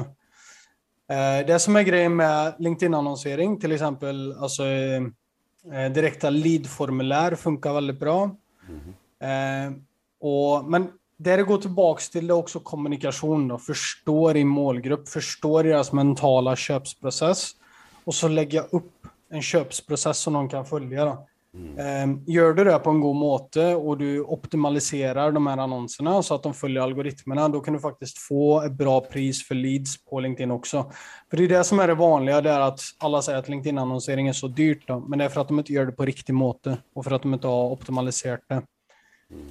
Eh, 1.10 1.46
det 1.48 1.60
som 1.60 1.76
är 1.76 1.84
grejen 1.84 2.16
med 2.16 2.54
LinkedIn-annonsering, 2.60 3.60
till 3.60 3.72
exempel 3.72 4.36
alltså, 4.40 4.64
eh, 4.66 5.92
direkta 5.94 6.30
lead-formulär 6.30 7.36
funkar 7.36 7.74
väldigt 7.74 8.00
bra. 8.00 8.36
Mm. 8.70 9.84
Och, 10.22 10.66
men 10.66 10.92
det 11.18 11.36
det 11.36 11.44
går 11.44 11.58
tillbaka 11.58 12.02
till 12.12 12.30
är 12.30 12.34
också 12.34 12.60
kommunikation. 12.60 13.48
Då. 13.48 13.58
Förstå 13.58 14.34
din 14.34 14.48
målgrupp, 14.48 15.10
förstå 15.10 15.64
deras 15.64 15.92
mentala 15.92 16.56
köpsprocess 16.56 17.56
och 18.04 18.16
så 18.16 18.28
lägga 18.28 18.62
upp 18.62 18.94
en 19.30 19.42
köpsprocess 19.42 20.20
som 20.20 20.34
någon 20.34 20.50
kan 20.50 20.66
följa. 20.66 21.06
Då. 21.06 21.28
Mm. 21.54 22.24
Gör 22.28 22.54
du 22.54 22.64
det 22.64 22.80
på 22.80 22.90
en 22.90 23.00
god 23.00 23.16
måte 23.16 23.76
och 23.76 23.98
du 23.98 24.22
optimaliserar 24.22 25.32
de 25.32 25.48
här 25.48 25.58
annonserna 25.58 26.24
så 26.24 26.36
att 26.36 26.44
de 26.44 26.54
följer 26.54 26.82
algoritmerna, 26.82 27.50
då 27.50 27.60
kan 27.60 27.74
du 27.74 27.80
faktiskt 27.80 28.18
få 28.18 28.62
ett 28.62 28.72
bra 28.72 29.02
pris 29.02 29.48
för 29.48 29.56
leads 29.56 30.06
på 30.06 30.20
LinkedIn 30.20 30.52
också. 30.52 30.92
För 31.30 31.38
det 31.38 31.44
är 31.44 31.48
det 31.48 31.64
som 31.64 31.80
är 31.80 31.88
det 31.88 31.96
vanliga, 31.96 32.42
det 32.42 32.50
är 32.50 32.60
att 32.60 32.82
alla 32.98 33.22
säger 33.22 33.40
att 33.40 33.50
LinkedIn-annonsering 33.50 34.28
är 34.28 34.34
så 34.34 34.48
dyrt, 34.48 34.88
då, 34.88 35.00
men 35.00 35.20
det 35.20 35.26
är 35.26 35.30
för 35.30 35.42
att 35.42 35.48
de 35.48 35.60
inte 35.60 35.74
gör 35.74 35.86
det 35.86 35.92
på 35.92 36.06
riktig 36.06 36.34
måte 36.34 36.78
och 36.94 37.04
för 37.04 37.12
att 37.12 37.22
de 37.22 37.34
inte 37.34 37.48
har 37.48 37.72
optimaliserat 37.72 38.42
det. 38.48 38.62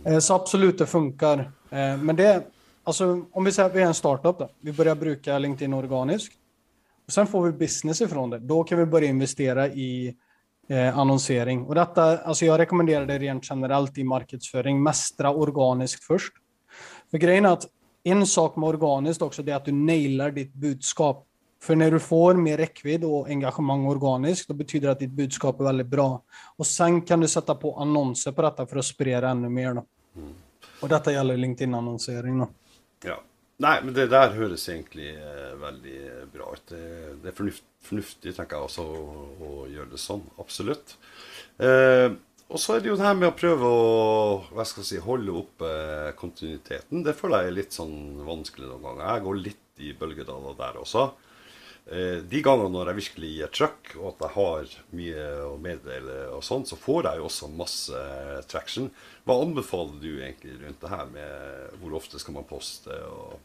Mm. 0.05 0.21
Så 0.21 0.35
absolut, 0.35 0.79
det 0.79 0.87
funkar. 0.87 1.53
Ehm, 1.71 2.07
men 2.07 2.17
det, 2.17 2.43
alltså, 2.85 3.25
om 3.33 3.45
vi 3.45 3.53
säger 3.53 3.69
att 3.69 3.77
vi 3.77 3.83
är 3.83 3.87
en 3.87 3.95
startup, 3.95 4.39
då. 4.39 4.51
vi 4.61 4.73
börjar 4.73 4.95
bruka 4.95 5.39
LinkedIn 5.39 5.75
organiskt. 5.75 6.38
Och 7.09 7.15
sen 7.15 7.27
får 7.27 7.47
vi 7.47 7.53
business 7.53 8.01
ifrån 8.01 8.31
det. 8.31 8.39
Då 8.39 8.65
kan 8.65 8.79
vi 8.79 8.87
börja 8.87 9.09
investera 9.09 9.69
i 9.69 10.17
eh, 10.69 10.99
annonsering. 10.99 11.63
Och 11.63 11.75
detta, 11.75 12.19
alltså 12.19 12.45
jag 12.45 12.59
rekommenderar 12.59 13.07
det 13.07 13.19
rent 13.19 13.51
generellt 13.51 13.99
i 13.99 14.05
marknadsföring. 14.05 14.83
Mästra 14.83 15.31
organiskt 15.31 16.05
först. 16.05 16.33
För 17.11 17.19
grejen 17.19 17.45
är 17.45 17.53
att 17.53 17.67
en 18.05 18.27
sak 18.27 18.57
med 18.57 18.69
organiskt 18.69 19.23
också, 19.23 19.43
det 19.43 19.53
är 19.53 19.57
att 19.57 19.65
du 19.65 19.73
nailar 19.73 20.31
ditt 20.31 20.55
budskap. 20.55 21.27
För 21.63 21.77
när 21.77 21.91
du 21.91 21.99
får 21.99 22.35
mer 22.35 22.57
räckvidd 22.57 23.05
och 23.05 23.29
engagemang 23.29 23.87
organiskt, 23.87 24.49
då 24.49 24.55
betyder 24.55 24.87
det 24.87 24.93
att 24.93 24.99
ditt 24.99 25.11
budskap 25.11 25.61
är 25.61 25.65
väldigt 25.65 25.87
bra. 25.87 26.23
Och 26.57 26.67
sen 26.67 27.03
kan 27.03 27.21
du 27.21 27.29
sätta 27.29 27.55
på 27.55 27.77
annonser 27.77 28.33
på 28.33 28.43
detta 28.43 28.67
för 28.67 28.77
att 28.77 28.85
sprida 28.85 29.29
ännu 29.29 29.49
mer. 29.49 29.75
Då. 29.75 29.85
Mm. 30.17 30.35
Och 30.83 30.89
detta 30.89 31.13
gäller 31.13 31.37
LinkedIn-annonsering. 31.37 32.47
Ja. 33.05 33.21
Nej, 33.61 33.81
men 33.85 33.95
det 33.95 34.07
där 34.07 34.31
hörs 34.31 34.69
egentligen 34.69 35.17
eh, 35.17 35.55
väldigt 35.55 36.11
eh, 36.13 36.25
bra 36.33 36.53
ut. 36.55 36.63
Det, 36.69 37.15
det 37.23 37.29
är 37.29 37.53
förnuftigt, 37.83 38.37
tänker 38.37 38.57
jag, 38.57 38.63
alltså, 38.63 38.83
också 38.83 39.65
att 39.65 39.71
göra 39.71 39.87
det 39.93 39.99
så. 39.99 40.21
Absolut. 40.39 40.99
Eh, 41.59 42.13
och 42.47 42.61
så 42.61 42.75
är 42.75 42.81
det 42.81 42.89
ju 42.89 42.97
det 42.97 43.03
här 43.03 43.15
med 43.15 43.29
att 43.29 43.37
pröva 43.37 43.67
att 43.67 44.53
vad 44.53 44.67
ska 44.67 44.79
jag 44.79 44.87
säga, 44.87 45.01
hålla 45.01 45.33
upp 45.33 45.61
eh, 45.61 46.15
kontinuiteten. 46.17 47.03
Det 47.03 47.13
føler 47.13 47.37
jag 47.37 47.47
är 47.47 47.51
lite 47.51 47.75
sånn 47.75 48.25
vanskelig 48.25 48.69
noen 48.69 48.83
ganger. 48.83 49.05
Jeg 49.15 49.23
går 49.23 49.35
lite 49.35 49.83
i 49.83 49.95
bølgedaler 49.99 50.55
där 50.59 50.77
också. 50.77 51.11
Eh, 51.91 52.23
de 52.23 52.43
gånger 52.43 52.69
när 52.69 52.79
jag 52.79 52.95
verkligen 52.95 53.35
ger 53.35 53.47
trøkk, 53.47 53.97
och 53.97 54.09
att 54.09 54.15
jag 54.19 54.29
har 54.29 54.69
mycket 54.91 55.43
att 55.43 55.61
meddela 55.61 56.31
och 56.31 56.45
sånt, 56.45 56.69
så 56.69 56.77
får 56.77 57.05
jag 57.05 57.15
ju 57.15 57.21
också 57.21 57.49
massa 57.49 57.93
traction. 58.47 58.91
Vad 59.25 59.43
anbefaler 59.43 59.93
du 60.01 60.23
egentligen 60.23 60.59
runt 60.59 60.81
det 60.81 60.89
här 60.89 61.07
med 61.07 61.31
hur 61.83 61.95
ofta 61.95 62.19
ska 62.19 62.33
man 62.33 62.45
posta 62.45 62.91
och 63.07 63.41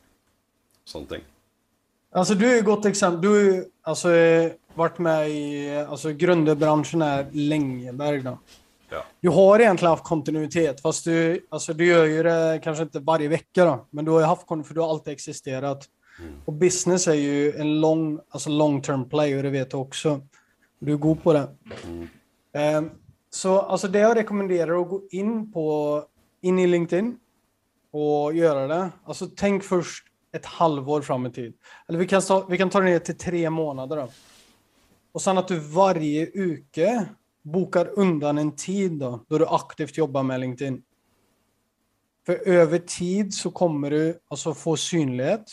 sånt 0.86 1.10
ting? 1.10 1.22
Alltså 2.12 2.34
du 2.34 2.54
är 2.54 2.60
ett 2.60 2.66
gott 2.66 2.86
exempel. 2.86 3.22
Du 3.22 3.54
har 3.54 3.66
alltså, 3.82 4.10
varit 4.74 5.00
med 5.00 5.30
i 5.30 5.76
alltså, 5.90 6.12
grundbranschen 6.12 7.02
är 7.02 7.28
Längeberg. 7.32 8.22
Då. 8.22 8.40
Ja. 8.90 9.04
Du 9.22 9.30
har 9.30 9.60
egentligen 9.60 9.90
haft 9.90 10.04
kontinuitet, 10.04 10.82
fast 10.82 11.06
du, 11.06 11.48
alltså, 11.50 11.74
du 11.74 11.86
gör 11.86 12.06
ju 12.06 12.24
det 12.24 12.62
kanske 12.64 12.84
inte 12.84 13.00
varje 13.00 13.28
vecka, 13.28 13.66
då, 13.66 13.88
men 13.90 14.06
du 14.06 14.12
har 14.12 14.22
haft 14.22 14.48
för 14.48 14.74
du 14.74 14.82
har 14.82 14.90
alltid 14.90 15.14
existerat. 15.14 15.90
Mm. 16.20 16.34
Och 16.46 16.54
business 16.54 17.08
är 17.08 17.14
ju 17.14 17.56
en 17.56 17.82
lång, 17.82 18.20
alltså 18.30 18.50
long 18.50 18.82
term 18.82 19.10
play 19.10 19.38
och 19.38 19.44
det 19.44 19.50
vet 19.50 19.72
du 19.72 19.78
också. 19.78 20.22
Du 20.80 20.94
är 20.94 20.98
god 20.98 21.24
på 21.24 21.34
det. 21.34 21.48
Mm. 21.84 22.78
Um, 22.78 22.92
så 23.30 23.60
alltså 23.60 23.88
det 23.88 24.00
jag 24.00 24.18
rekommenderar 24.18 24.82
att 24.82 24.90
gå 24.90 25.02
in 25.12 25.52
på 25.52 26.06
in 26.42 26.60
i 26.60 26.68
LinkedIn 26.68 27.18
och 27.92 28.34
göra 28.34 28.68
det. 28.68 28.90
Alltså 29.04 29.28
tänk 29.36 29.64
först 29.64 30.06
ett 30.32 30.46
halvår 30.46 31.02
fram 31.02 31.26
i 31.26 31.32
tid. 31.32 31.54
Eller 31.88 32.00
vi 32.00 32.08
kan, 32.08 32.22
ta, 32.22 32.46
vi 32.50 32.58
kan 32.58 32.70
ta 32.70 32.80
det 32.80 32.86
ner 32.86 33.00
till 33.00 33.18
tre 33.18 33.50
månader. 33.50 33.96
Då. 33.96 34.10
Och 35.12 35.22
sen 35.22 35.38
att 35.38 35.48
du 35.48 35.60
varje 35.60 36.32
uke 36.34 37.06
bokar 37.42 38.00
undan 38.00 38.38
en 38.38 38.56
tid 38.56 38.92
då, 38.92 39.26
då 39.30 39.38
du 39.38 39.46
aktivt 39.48 39.98
jobbar 39.98 40.24
med 40.24 40.40
LinkedIn. 40.40 40.84
För 42.26 42.48
över 42.48 42.80
tid 42.80 43.34
så 43.34 43.52
kommer 43.52 43.92
du 43.92 44.20
alltså 44.28 44.54
få 44.54 44.78
synlighet. 44.78 45.46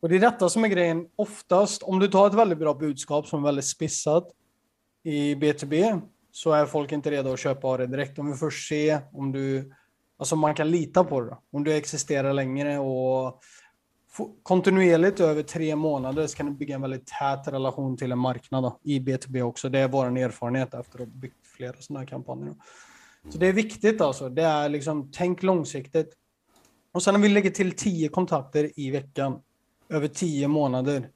Och 0.00 0.08
det 0.08 0.16
är 0.16 0.20
detta 0.20 0.48
som 0.48 0.64
är 0.64 0.68
grejen. 0.68 1.06
Oftast, 1.16 1.82
om 1.82 1.98
du 1.98 2.08
tar 2.08 2.26
ett 2.26 2.34
väldigt 2.34 2.58
bra 2.58 2.74
budskap 2.74 3.26
som 3.26 3.40
är 3.40 3.44
väldigt 3.44 3.64
spissat 3.64 4.28
i 5.02 5.34
B2B, 5.34 6.00
så 6.32 6.52
är 6.52 6.66
folk 6.66 6.92
inte 6.92 7.10
redo 7.10 7.32
att 7.32 7.40
köpa 7.40 7.68
av 7.68 7.78
det 7.78 7.86
direkt. 7.86 8.18
Om 8.18 8.30
vi 8.30 8.36
först 8.36 8.68
se 8.68 8.98
om 9.12 9.32
du, 9.32 9.72
alltså 10.18 10.36
man 10.36 10.54
kan 10.54 10.70
lita 10.70 11.04
på 11.04 11.20
det. 11.20 11.36
Om 11.52 11.64
du 11.64 11.74
existerar 11.74 12.32
längre 12.32 12.78
och 12.78 13.40
kontinuerligt 14.42 15.20
över 15.20 15.42
tre 15.42 15.76
månader 15.76 16.26
så 16.26 16.36
kan 16.36 16.46
du 16.46 16.52
bygga 16.52 16.74
en 16.74 16.80
väldigt 16.80 17.06
tät 17.06 17.48
relation 17.48 17.96
till 17.96 18.12
en 18.12 18.18
marknad 18.18 18.62
då, 18.62 18.78
i 18.82 19.00
B2B 19.00 19.42
också. 19.42 19.68
Det 19.68 19.78
är 19.78 19.88
vår 19.88 20.18
erfarenhet 20.18 20.74
efter 20.74 20.94
att 20.94 21.08
ha 21.08 21.14
byggt 21.14 21.46
flera 21.56 21.74
sådana 21.78 22.00
här 22.00 22.06
kampanjer. 22.06 22.54
Så 23.30 23.38
det 23.38 23.46
är 23.46 23.52
viktigt 23.52 24.00
alltså. 24.00 24.28
Det 24.28 24.42
är 24.42 24.68
liksom, 24.68 25.10
tänk 25.12 25.42
långsiktigt. 25.42 26.14
Och 26.92 27.02
sen 27.02 27.14
när 27.14 27.20
vi 27.20 27.28
lägger 27.28 27.50
till 27.50 27.72
tio 27.72 28.08
kontakter 28.08 28.80
i 28.80 28.90
veckan 28.90 29.40
över 29.88 30.08
tio 30.08 30.48
månader. 30.48 31.08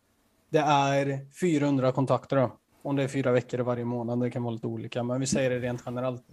Det 0.51 0.59
är 0.59 1.27
400 1.41 1.93
kontakter 1.93 2.37
då. 2.37 2.53
Om 2.83 2.97
det 2.97 3.03
är 3.03 3.09
fyra 3.09 3.33
veckor 3.33 3.59
varje 3.59 3.85
månad, 3.85 4.21
det 4.21 4.31
kan 4.31 4.43
vara 4.43 4.55
lite 4.55 4.67
olika, 4.67 5.03
men 5.03 5.21
vi 5.21 5.27
säger 5.27 5.51
det 5.51 5.59
rent 5.59 5.83
generellt. 5.87 6.25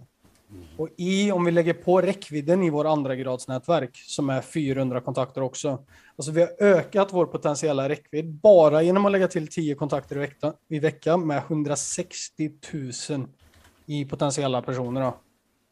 Och 0.76 0.88
i, 0.96 1.32
om 1.32 1.44
vi 1.44 1.50
lägger 1.50 1.74
på 1.74 2.00
räckvidden 2.00 2.62
i 2.62 2.70
vår 2.70 2.84
andra 2.84 3.16
gradsnätverk 3.16 3.96
som 3.96 4.30
är 4.30 4.40
400 4.40 5.00
kontakter 5.00 5.42
också. 5.42 5.84
Alltså 6.16 6.32
vi 6.32 6.40
har 6.40 6.50
ökat 6.58 7.12
vår 7.12 7.26
potentiella 7.26 7.88
räckvidd 7.88 8.30
bara 8.30 8.82
genom 8.82 9.06
att 9.06 9.12
lägga 9.12 9.28
till 9.28 9.48
10 9.48 9.74
kontakter 9.74 10.16
i, 10.16 10.18
vecka, 10.18 10.52
i 10.68 10.78
veckan 10.78 11.26
med 11.26 11.38
160 11.38 12.50
000 13.10 13.26
i 13.86 14.04
potentiella 14.04 14.62
personer. 14.62 15.00
Då. 15.00 15.16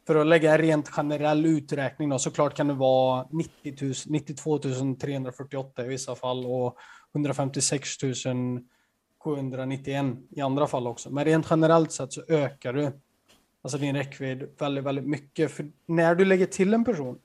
För 0.09 0.17
att 0.17 0.27
lägga 0.27 0.53
en 0.53 0.59
rent 0.59 0.89
generell 0.89 1.47
uträkning 1.47 2.09
då, 2.09 2.19
såklart 2.19 2.55
kan 2.55 2.69
det 2.69 2.75
vara 2.75 3.27
90 3.31 3.85
000, 3.85 3.95
92 4.07 4.59
348 4.59 5.85
i 5.85 5.89
vissa 5.89 6.15
fall 6.15 6.47
och 6.47 6.77
156 7.15 7.89
791 9.25 10.17
i 10.31 10.41
andra 10.41 10.67
fall 10.67 10.87
också. 10.87 11.11
Men 11.11 11.25
rent 11.25 11.47
generellt 11.51 11.93
sett 11.93 12.13
så 12.13 12.23
ökar 12.29 12.73
du 12.73 12.91
alltså 13.63 13.79
din 13.79 13.97
räckvidd 13.97 14.49
väldigt, 14.59 14.85
väldigt 14.85 15.07
mycket. 15.07 15.51
För 15.51 15.71
när 15.87 16.15
du 16.15 16.25
lägger 16.25 16.47
till 16.47 16.75
en 16.75 16.85
person, 16.85 17.19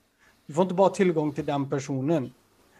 du 0.46 0.54
får 0.54 0.62
inte 0.62 0.74
bara 0.74 0.90
tillgång 0.90 1.32
till 1.32 1.46
den 1.46 1.70
personen, 1.70 2.32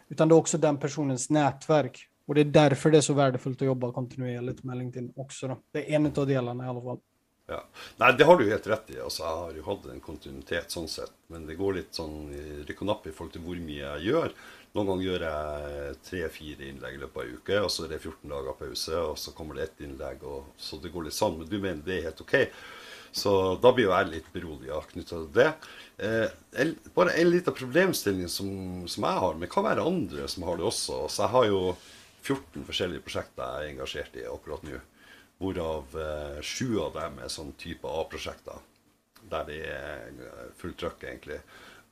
utan 0.09 0.29
det 0.29 0.35
är 0.35 0.37
också 0.37 0.59
den 0.59 0.77
personens 0.77 1.31
nätverk. 1.31 2.09
Och 2.27 2.35
det 2.35 2.41
är 2.41 2.45
därför 2.45 2.91
det 2.91 2.97
är 2.97 3.03
så 3.03 3.15
värdefullt 3.15 3.63
att 3.63 3.67
jobba 3.67 3.93
kontinuerligt 3.93 4.65
med 4.65 4.79
LinkedIn 4.79 5.13
också. 5.17 5.49
Då. 5.49 5.59
Det 5.73 5.93
är 5.93 5.97
en 5.97 6.07
av 6.07 6.27
delarna 6.27 6.65
i 6.65 6.69
alla 6.69 6.83
fall. 6.83 6.99
Ja. 7.47 7.65
Nej, 7.97 8.15
det 8.19 8.25
har 8.25 8.39
du 8.39 8.51
helt 8.51 8.67
rett 8.67 8.91
i. 8.91 9.01
Altså, 9.01 9.23
jeg 9.23 9.41
har 9.41 9.57
jo 9.59 9.65
hatt 9.67 9.89
en 9.93 10.05
kontinuitet 10.05 10.73
sånn 10.73 10.89
sett. 10.89 11.13
Men 11.33 11.45
det 11.49 11.59
går 11.59 11.77
litt 11.79 11.97
sånn 11.97 12.31
rykk 12.69 12.85
og 12.85 12.89
napp 12.89 13.09
i 13.09 13.13
forhold 13.13 13.35
til 13.37 13.45
hvor 13.45 13.61
mye 13.61 13.83
jeg 13.83 14.07
gjør. 14.09 14.33
Noen 14.75 14.89
ganger 14.91 15.07
gjør 15.07 15.25
jeg 15.29 15.99
tre-fire 16.09 16.67
innlegg 16.67 16.97
i 16.97 17.03
løpet 17.05 17.21
av 17.21 17.35
uke, 17.37 17.59
og 17.63 17.69
så 17.71 17.85
er 17.85 17.93
det 17.93 18.01
14 18.01 18.33
dager 18.33 18.57
pause, 18.59 19.03
og 19.11 19.19
så 19.23 19.35
kommer 19.37 19.55
det 19.55 19.69
ett 19.69 19.85
innlegg, 19.87 20.25
og 20.27 20.49
så 20.59 20.81
det 20.83 20.91
går 20.91 21.07
litt 21.07 21.15
sånn. 21.15 21.37
Men 21.39 21.51
du 21.51 21.61
mener 21.61 21.85
det 21.87 21.99
er 21.99 22.09
helt 22.09 22.25
OK? 22.25 22.35
Så 23.15 23.35
da 23.63 23.71
blir 23.71 23.87
jo 23.87 23.93
jeg 23.95 24.11
litt 24.11 24.33
beroliga 24.35 24.81
knytta 24.91 25.13
til 25.13 25.29
det. 25.37 25.51
Eh, 26.03 26.65
bare 26.97 27.15
en 27.21 27.31
liten 27.31 27.55
problemstilling 27.55 28.27
som, 28.33 28.49
som, 28.91 29.07
jeg 29.07 29.23
har, 29.27 29.37
men 29.39 29.53
kan 29.53 29.69
være 29.69 29.85
andre 29.87 30.27
som 30.33 30.49
har 30.49 30.59
det 30.59 30.67
også. 30.67 31.05
Så 31.07 31.23
jeg 31.23 31.35
har 31.37 31.47
jo 31.53 31.61
14 32.25 32.67
forskjellige 32.67 33.05
prosjekter 33.05 33.45
jeg 33.45 33.69
er 33.69 33.75
engasjert 33.77 34.19
i 34.19 34.27
akkurat 34.27 34.67
nå. 34.67 34.81
Hvorav 35.43 35.97
eh, 35.99 36.41
sju 36.47 36.79
av 36.83 36.95
dem 36.95 37.19
er 37.23 37.31
sånn 37.33 37.53
type 37.61 37.87
A-prosjekter. 37.91 38.59
Der 39.31 39.43
det 39.49 39.61
er 39.67 40.13
eh, 40.13 40.51
fullt 40.59 40.79
trøkk, 40.81 41.01
egentlig. 41.09 41.41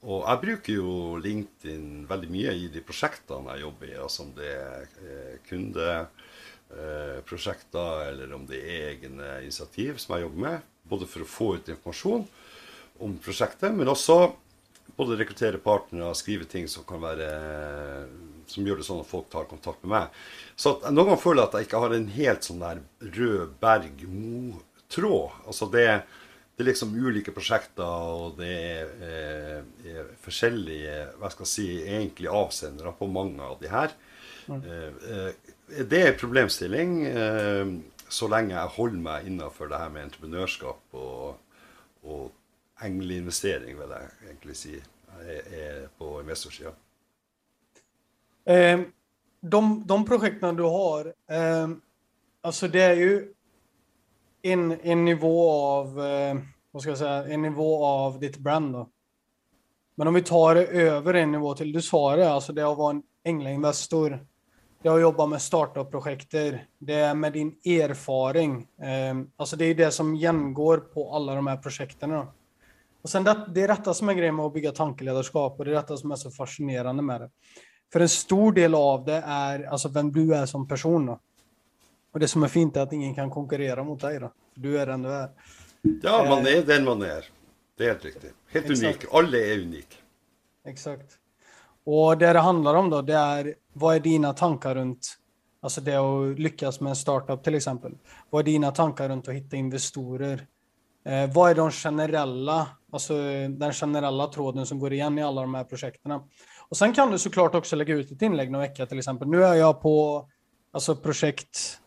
Og 0.02 0.24
jeg 0.26 0.40
bruker 0.42 0.72
jo 0.74 1.14
LinkedIn 1.22 2.08
veldig 2.10 2.30
mye 2.34 2.50
i 2.58 2.66
de 2.74 2.80
prosjektene 2.82 3.52
jeg 3.54 3.62
jobber 3.62 3.86
i. 3.86 4.02
Altså 4.02 4.22
om 4.24 4.32
det 4.34 4.50
er 4.50 4.82
eh, 5.06 5.36
kundeprosjekter, 5.46 8.00
eh, 8.00 8.08
eller 8.10 8.34
om 8.34 8.42
det 8.48 8.60
er 8.62 8.88
egne 8.96 9.28
initiativ 9.44 9.98
som 10.02 10.14
jeg 10.16 10.24
jobber 10.26 10.40
med. 10.48 10.58
Både 10.90 11.06
for 11.06 11.22
å 11.22 11.30
få 11.30 11.54
ut 11.58 11.68
informasjon 11.70 12.24
om 13.02 13.18
prosjektet, 13.22 13.70
men 13.74 13.88
også 13.92 14.16
både 14.96 15.16
rekruttere 15.20 15.60
partnere, 15.62 16.12
skrive 16.18 16.46
ting 16.48 16.68
som 16.70 16.84
kan 16.88 17.02
være 17.02 17.30
som 18.52 18.66
gjør 18.66 18.80
det 18.80 18.86
sånn 18.86 19.02
at 19.02 19.08
folk 19.08 19.28
tar 19.32 19.46
kontakt 19.50 19.84
med 19.84 19.94
meg. 19.94 20.18
Så 20.56 20.74
at 20.74 20.88
noen 20.90 21.12
ganger 21.12 21.22
føler 21.22 21.42
jeg 21.42 21.48
at 21.48 21.56
jeg 21.56 21.68
ikke 21.68 21.82
har 21.84 21.94
en 21.96 22.10
helt 22.16 22.48
sånn 22.48 22.62
der 22.62 22.82
rød 23.16 23.54
berg-mo-tråd. 23.62 25.38
Altså 25.46 25.68
det, 25.72 25.86
det, 26.56 26.64
er 26.64 26.68
liksom 26.68 26.96
ulike 26.98 27.34
prosjekter, 27.34 27.86
og 27.86 28.36
det 28.40 28.52
er, 28.52 28.92
eh, 29.06 29.94
er 29.94 30.12
forskjellige 30.24 30.98
hva 31.20 31.32
skal 31.32 31.46
jeg 31.46 31.54
si, 31.54 31.68
egentlig 31.86 32.32
avsendere 32.32 32.94
på 32.98 33.08
mange 33.10 33.46
av 33.46 33.56
de 33.62 33.72
her. 33.72 33.96
Mm. 34.50 34.60
Eh, 34.66 35.32
det 35.88 36.02
er 36.02 36.10
en 36.10 36.20
problemstilling 36.20 36.94
eh, 37.08 37.66
så 38.12 38.28
lenge 38.28 38.52
jeg 38.52 38.74
holder 38.74 39.04
meg 39.06 39.28
innafor 39.30 39.70
det 39.70 39.78
her 39.80 39.92
med 39.92 40.08
entreprenørskap 40.08 40.98
og, 41.00 41.38
og 42.04 42.24
engleinvestering, 42.84 43.78
vil 43.78 43.94
jeg 43.94 44.10
egentlig 44.26 44.56
si, 44.56 44.74
er, 45.22 45.86
på 45.98 46.20
investorsida. 46.20 46.72
Eh, 48.44 48.80
de, 49.40 49.82
de 49.86 50.04
projekten 50.04 50.56
du 50.56 50.62
har, 50.62 51.12
eh, 51.30 51.68
alltså 52.40 52.68
det 52.68 52.82
är 52.82 52.94
ju 52.94 53.34
en, 54.42 54.80
en 54.82 55.04
nivå 55.04 55.50
av, 55.50 56.04
eh, 56.04 56.36
vad 56.70 56.82
ska 56.82 56.90
jag 56.90 56.98
säga, 56.98 57.26
en 57.26 57.42
nivå 57.42 57.84
av 57.84 58.20
ditt 58.20 58.36
brand 58.36 58.74
då. 58.74 58.88
Men 59.94 60.08
om 60.08 60.14
vi 60.14 60.22
tar 60.22 60.54
det 60.54 60.66
över 60.66 61.14
en 61.14 61.32
nivå 61.32 61.54
till, 61.54 61.72
du 61.72 61.82
sa 61.82 62.16
det, 62.16 62.32
alltså 62.32 62.52
det 62.52 62.68
att 62.68 62.78
vara 62.78 62.90
en 62.90 63.02
änglainvestor, 63.24 64.26
det 64.82 64.88
har 64.88 64.98
jobbat 64.98 65.28
med 65.28 65.42
startup-projekter, 65.42 66.66
det 66.78 66.94
är 66.94 67.14
med 67.14 67.32
din 67.32 67.48
erfaring. 67.64 68.68
Eh, 68.78 69.16
alltså 69.36 69.56
det 69.56 69.64
är 69.64 69.74
det 69.74 69.90
som 69.90 70.14
genomgår 70.16 70.76
på 70.78 71.14
alla 71.14 71.34
de 71.34 71.46
här 71.46 71.56
projekten. 71.56 72.10
Då. 72.10 72.26
Och 73.02 73.10
sen 73.10 73.24
det, 73.24 73.46
det 73.54 73.62
är 73.62 73.68
detta 73.68 73.94
som 73.94 74.08
är 74.08 74.14
grejen 74.14 74.36
med 74.36 74.44
att 74.44 74.54
bygga 74.54 74.72
tankeledarskap 74.72 75.58
och 75.58 75.64
det 75.64 75.70
är 75.70 75.74
detta 75.74 75.96
som 75.96 76.10
är 76.10 76.16
så 76.16 76.30
fascinerande 76.30 77.02
med 77.02 77.20
det. 77.20 77.30
För 77.92 78.00
en 78.00 78.08
stor 78.08 78.52
del 78.52 78.74
av 78.74 79.04
det 79.04 79.22
är 79.26 79.64
alltså 79.64 79.88
vem 79.88 80.12
du 80.12 80.34
är 80.34 80.46
som 80.46 80.68
person. 80.68 81.06
Då. 81.06 81.20
Och 82.12 82.20
det 82.20 82.28
som 82.28 82.42
är 82.42 82.48
fint 82.48 82.76
är 82.76 82.80
att 82.80 82.92
ingen 82.92 83.14
kan 83.14 83.30
konkurrera 83.30 83.84
mot 83.84 84.00
dig. 84.00 84.20
Då. 84.20 84.32
Du 84.54 84.78
är 84.78 84.86
den 84.86 85.02
du 85.02 85.08
är. 85.08 85.30
Ja, 86.02 86.26
man 86.28 86.46
är 86.46 86.62
den 86.66 86.84
man 86.84 87.02
är. 87.02 87.24
Det 87.76 87.84
är 87.84 87.88
helt 87.88 88.04
riktigt. 88.04 88.34
Helt 88.48 88.70
Exakt. 88.70 88.82
unik. 88.82 89.04
Alla 89.12 89.38
är 89.38 89.58
unik. 89.58 89.98
Exakt. 90.64 91.18
Och 91.84 92.18
det 92.18 92.32
det 92.32 92.38
handlar 92.38 92.74
om 92.74 92.90
då, 92.90 93.02
det 93.02 93.14
är 93.14 93.54
vad 93.72 93.96
är 93.96 94.00
dina 94.00 94.32
tankar 94.32 94.74
runt 94.74 95.18
Alltså 95.62 95.80
det 95.80 95.96
att 95.96 96.38
lyckas 96.38 96.80
med 96.80 96.90
en 96.90 96.96
startup 96.96 97.42
till 97.44 97.54
exempel. 97.54 97.92
Vad 98.30 98.40
är 98.40 98.44
dina 98.44 98.70
tankar 98.70 99.08
runt 99.08 99.28
att 99.28 99.34
hitta 99.34 99.56
investorer? 99.56 100.46
Eh, 101.04 101.30
vad 101.34 101.50
är 101.50 101.54
de 101.54 101.70
generella, 101.70 102.68
alltså 102.92 103.14
den 103.48 103.72
generella 103.72 104.26
tråden 104.26 104.66
som 104.66 104.78
går 104.78 104.92
igen 104.92 105.18
i 105.18 105.22
alla 105.22 105.40
de 105.40 105.54
här 105.54 105.64
projekten? 105.64 106.20
Och 106.68 106.76
sen 106.76 106.92
kan 106.92 107.10
du 107.10 107.18
såklart 107.18 107.54
också 107.54 107.76
lägga 107.76 107.94
ut 107.94 108.10
ett 108.10 108.22
inlägg 108.22 108.50
någon 108.50 108.60
vecka 108.60 108.86
till 108.86 108.98
exempel. 108.98 109.28
Nu 109.28 109.44
är 109.44 109.54
jag 109.54 109.82
på 109.82 110.28
alltså 110.72 110.96
projekt, 110.96 111.80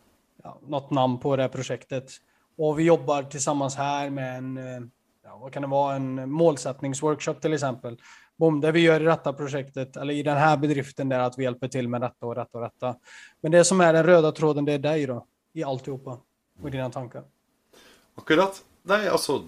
ja, 0.44 0.60
något 0.68 0.92
namn 0.92 1.20
på 1.20 1.36
det 1.36 1.42
här 1.42 1.50
projektet. 1.50 2.12
Och 2.58 2.80
vi 2.80 2.84
jobbar 2.84 3.24
tillsammans 3.24 3.76
här 3.76 4.10
med 4.10 4.38
en, 4.38 4.58
eh, 4.58 4.82
ja, 5.24 5.38
vad 5.38 5.54
kan 5.54 5.62
det 5.62 5.68
vara, 5.68 5.96
en 5.96 6.32
målsättningsworkshop 6.32 7.42
till 7.42 7.54
exempel. 7.54 7.98
Boom, 8.38 8.62
det 8.62 8.72
vi 8.72 8.80
gör 8.80 9.02
i 9.02 9.06
detta 9.06 9.34
projektet, 9.34 9.98
eller 9.98 10.14
i 10.14 10.24
den 10.24 10.38
här 10.38 10.58
bedriften, 10.58 11.12
är 11.12 11.20
att 11.20 11.38
vi 11.38 11.44
hjälper 11.44 11.68
till 11.68 11.88
med 11.88 12.02
detta 12.02 12.26
och 12.26 12.36
detta 12.36 12.58
och 12.58 12.64
detta. 12.64 12.96
Men 13.42 13.52
det 13.52 13.64
som 13.64 13.82
är 13.82 13.94
den 13.94 14.04
röda 14.04 14.32
tråden, 14.32 14.66
det 14.66 14.74
är 14.74 14.80
dig 14.80 15.06
då, 15.06 15.26
i 15.54 15.64
alltihopa. 15.64 16.18
Och 16.62 16.72
dina 16.72 16.90
tankar. 16.90 17.24
Akkurat. 18.16 18.64
Nej, 18.88 19.08
alltså 19.10 19.44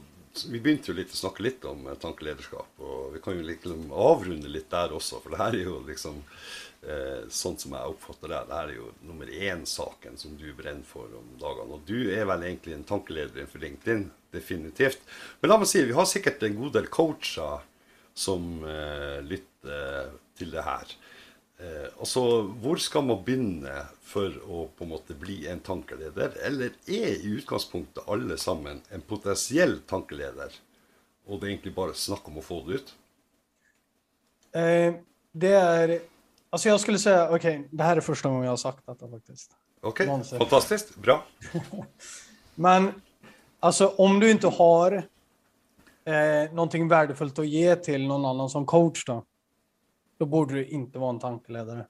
vi 0.45 0.59
begynte 0.59 0.91
jo 0.91 0.97
litt 0.97 1.13
å 1.13 1.17
snakke 1.17 1.43
litt 1.45 1.65
om 1.65 1.85
eh, 1.87 1.97
tankeledarskap 1.97 2.65
tankelederskap. 2.77 2.81
Og 2.81 3.13
vi 3.13 3.21
kan 3.23 3.37
jo 3.37 3.45
liksom 3.45 3.91
avrunde 3.93 4.49
litt 4.49 4.69
der 4.71 4.93
også, 4.93 5.21
for 5.23 5.33
det 5.33 5.41
her 5.41 5.57
er 5.57 5.69
jo 5.69 5.77
liksom 5.87 6.19
eh, 6.87 7.25
Sånn 7.33 7.57
som 7.61 7.75
jeg 7.77 7.93
oppfatter 7.93 8.33
det, 8.33 8.43
det 8.49 8.57
her 8.59 8.71
er 8.71 8.77
jo 8.79 8.91
nummer 9.05 9.29
én-saken 9.29 10.17
som 10.17 10.37
du 10.39 10.47
brenner 10.57 10.85
for 10.87 11.09
om 11.17 11.33
dagene. 11.41 11.77
Og 11.77 11.85
du 11.89 12.11
er 12.13 12.25
vel 12.29 12.45
egentlig 12.47 12.77
en 12.77 12.87
tankeleder 12.87 13.49
for 13.49 13.61
LinkedIn, 13.61 14.07
definitivt. 14.33 15.05
Men 15.41 15.53
la 15.53 15.59
meg 15.61 15.69
si, 15.69 15.83
vi 15.85 15.97
har 15.97 16.09
sikkert 16.09 16.45
en 16.45 16.57
god 16.57 16.77
del 16.79 16.89
coacher 16.93 17.65
som 18.17 18.63
eh, 18.65 19.19
lytter 19.25 20.15
til 20.37 20.53
det 20.53 20.65
her. 20.65 20.97
Eh, 21.59 21.89
altså, 21.99 22.21
hvor 22.61 22.77
skal 22.77 23.05
man 23.07 23.23
begynne 23.25 23.73
for 24.05 24.33
å 24.45 24.67
på 24.77 24.85
en 24.85 24.91
måte 24.91 25.15
bli 25.17 25.39
en 25.49 25.61
tankeleder? 25.65 26.35
Eller 26.45 26.75
er 26.85 27.15
i 27.17 27.31
utgangspunktet 27.39 28.05
alle 28.05 28.37
sammen 28.37 28.83
en 28.93 29.01
potensiell 29.01 29.79
tankeleder, 29.89 30.53
og 31.25 31.39
det 31.39 31.47
er 31.47 31.53
egentlig 31.55 31.73
bare 31.75 31.97
snakk 31.97 32.29
om 32.29 32.37
å 32.37 32.45
få 32.45 32.61
det 32.67 32.81
ut? 32.81 32.93
Eh, 34.53 34.93
det 35.31 35.53
är, 35.53 35.99
alltså 36.49 36.69
jag 36.69 36.79
skulle 36.79 36.99
säga, 36.99 37.25
okej, 37.25 37.59
okay, 37.59 37.69
det 37.71 37.83
här 37.83 37.97
är 37.97 38.01
första 38.01 38.29
gången 38.29 38.43
jag 38.43 38.51
har 38.51 38.57
sagt 38.57 38.85
detta 38.85 39.09
faktiskt. 39.09 39.51
Okej, 39.81 40.09
okay, 40.09 40.39
fantastiskt, 40.39 40.95
bra. 40.95 41.25
Men 42.55 43.01
alltså 43.59 43.87
om 43.97 44.19
du 44.19 44.31
inte 44.31 44.47
har 44.47 45.03
eh, 46.05 46.53
någonting 46.53 46.87
värdefullt 46.87 47.39
att 47.39 47.47
ge 47.47 47.75
till 47.75 48.07
någon 48.07 48.25
annan 48.25 48.49
som 48.49 48.65
coach 48.65 49.05
då, 49.05 49.23
då 50.17 50.25
borde 50.25 50.53
du 50.53 50.65
inte 50.67 50.99
vara 50.99 51.09
en 51.09 51.19
tankeledare. 51.19 51.85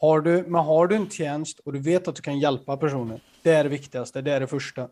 Har 0.00 0.20
du, 0.20 0.42
men 0.42 0.64
har 0.64 0.86
du 0.86 0.96
en 0.96 1.10
tjänst 1.10 1.58
och 1.58 1.72
du 1.72 1.78
vet 1.78 2.08
att 2.08 2.16
du 2.16 2.22
kan 2.22 2.38
hjälpa 2.38 2.76
personer, 2.76 3.22
det 3.42 3.50
är 3.50 3.64
det 3.64 3.70
viktigaste, 3.70 4.22
det 4.22 4.32
är 4.32 4.40
det 4.40 4.46
första. 4.46 4.88